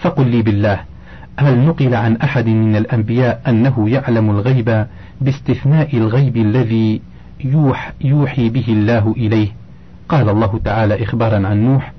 فقل 0.00 0.26
لي 0.28 0.42
بالله 0.42 0.80
هل 1.38 1.58
نقل 1.58 1.94
عن 1.94 2.16
أحد 2.16 2.46
من 2.48 2.76
الأنبياء 2.76 3.42
أنه 3.48 3.90
يعلم 3.90 4.30
الغيب 4.30 4.86
باستثناء 5.20 5.96
الغيب 5.96 6.36
الذي 6.36 7.00
يوح 7.44 7.92
يوحي 8.00 8.48
به 8.48 8.64
الله 8.68 9.14
إليه؟ 9.16 9.48
قال 10.08 10.28
الله 10.28 10.60
تعالى 10.64 11.02
إخبارا 11.02 11.46
عن 11.46 11.64
نوح 11.64 11.92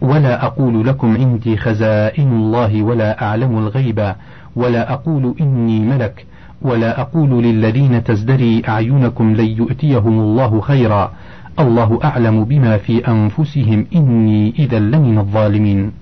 ولا 0.00 0.44
أقول 0.44 0.86
لكم 0.86 1.16
عندي 1.16 1.56
خزائن 1.56 2.28
الله 2.32 2.82
ولا 2.82 3.22
أعلم 3.22 3.58
الغيب 3.58 4.14
ولا 4.56 4.92
أقول 4.92 5.34
إني 5.40 5.80
ملك 5.80 6.26
ولا 6.62 7.00
أقول 7.00 7.42
للذين 7.44 8.04
تزدري 8.04 8.62
أعينكم 8.68 9.34
لن 9.34 9.46
يؤتيهم 9.46 10.20
الله 10.20 10.60
خيرا. 10.60 11.12
الله 11.58 11.98
أعلم 12.04 12.44
بما 12.44 12.76
في 12.76 13.08
أنفسهم. 13.08 13.86
إني 13.94 14.54
إذا 14.58 14.78
لمن 14.78 15.18
الظالمين. 15.18 15.92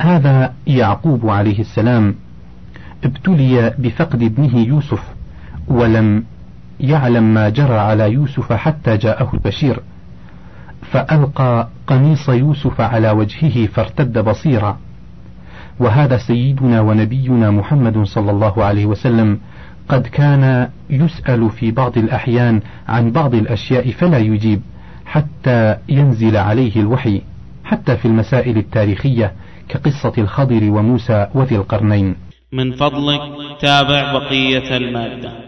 هذا 0.00 0.52
يعقوب 0.66 1.28
عليه 1.28 1.60
السلام. 1.60 2.14
ابتلي 3.04 3.74
بفقد 3.78 4.22
ابنه 4.22 4.56
يوسف 4.56 5.02
ولم 5.68 6.24
يعلم 6.80 7.34
ما 7.34 7.48
جرى 7.48 7.78
على 7.78 8.12
يوسف 8.12 8.52
حتى 8.52 8.96
جاءه 8.96 9.30
البشير. 9.34 9.82
فألقى 10.82 11.68
قميص 11.86 12.28
يوسف 12.28 12.80
على 12.80 13.10
وجهه 13.10 13.66
فارتد 13.66 14.18
بصيرا. 14.18 14.78
وهذا 15.80 16.18
سيدنا 16.18 16.80
ونبينا 16.80 17.50
محمد 17.50 18.04
صلى 18.04 18.30
الله 18.30 18.64
عليه 18.64 18.86
وسلم 18.86 19.40
قد 19.88 20.06
كان 20.06 20.68
يسأل 20.90 21.50
في 21.50 21.70
بعض 21.70 21.98
الأحيان 21.98 22.60
عن 22.88 23.12
بعض 23.12 23.34
الأشياء 23.34 23.90
فلا 23.90 24.18
يجيب 24.18 24.62
حتى 25.06 25.76
ينزل 25.88 26.36
عليه 26.36 26.80
الوحي 26.80 27.22
حتى 27.64 27.96
في 27.96 28.04
المسائل 28.04 28.58
التاريخية 28.58 29.32
كقصة 29.68 30.12
الخضر 30.18 30.70
وموسى 30.70 31.26
وذي 31.34 31.56
القرنين. 31.56 32.16
من 32.52 32.72
فضلك 32.72 33.20
تابع 33.60 34.12
بقية 34.12 34.76
المادة. 34.76 35.47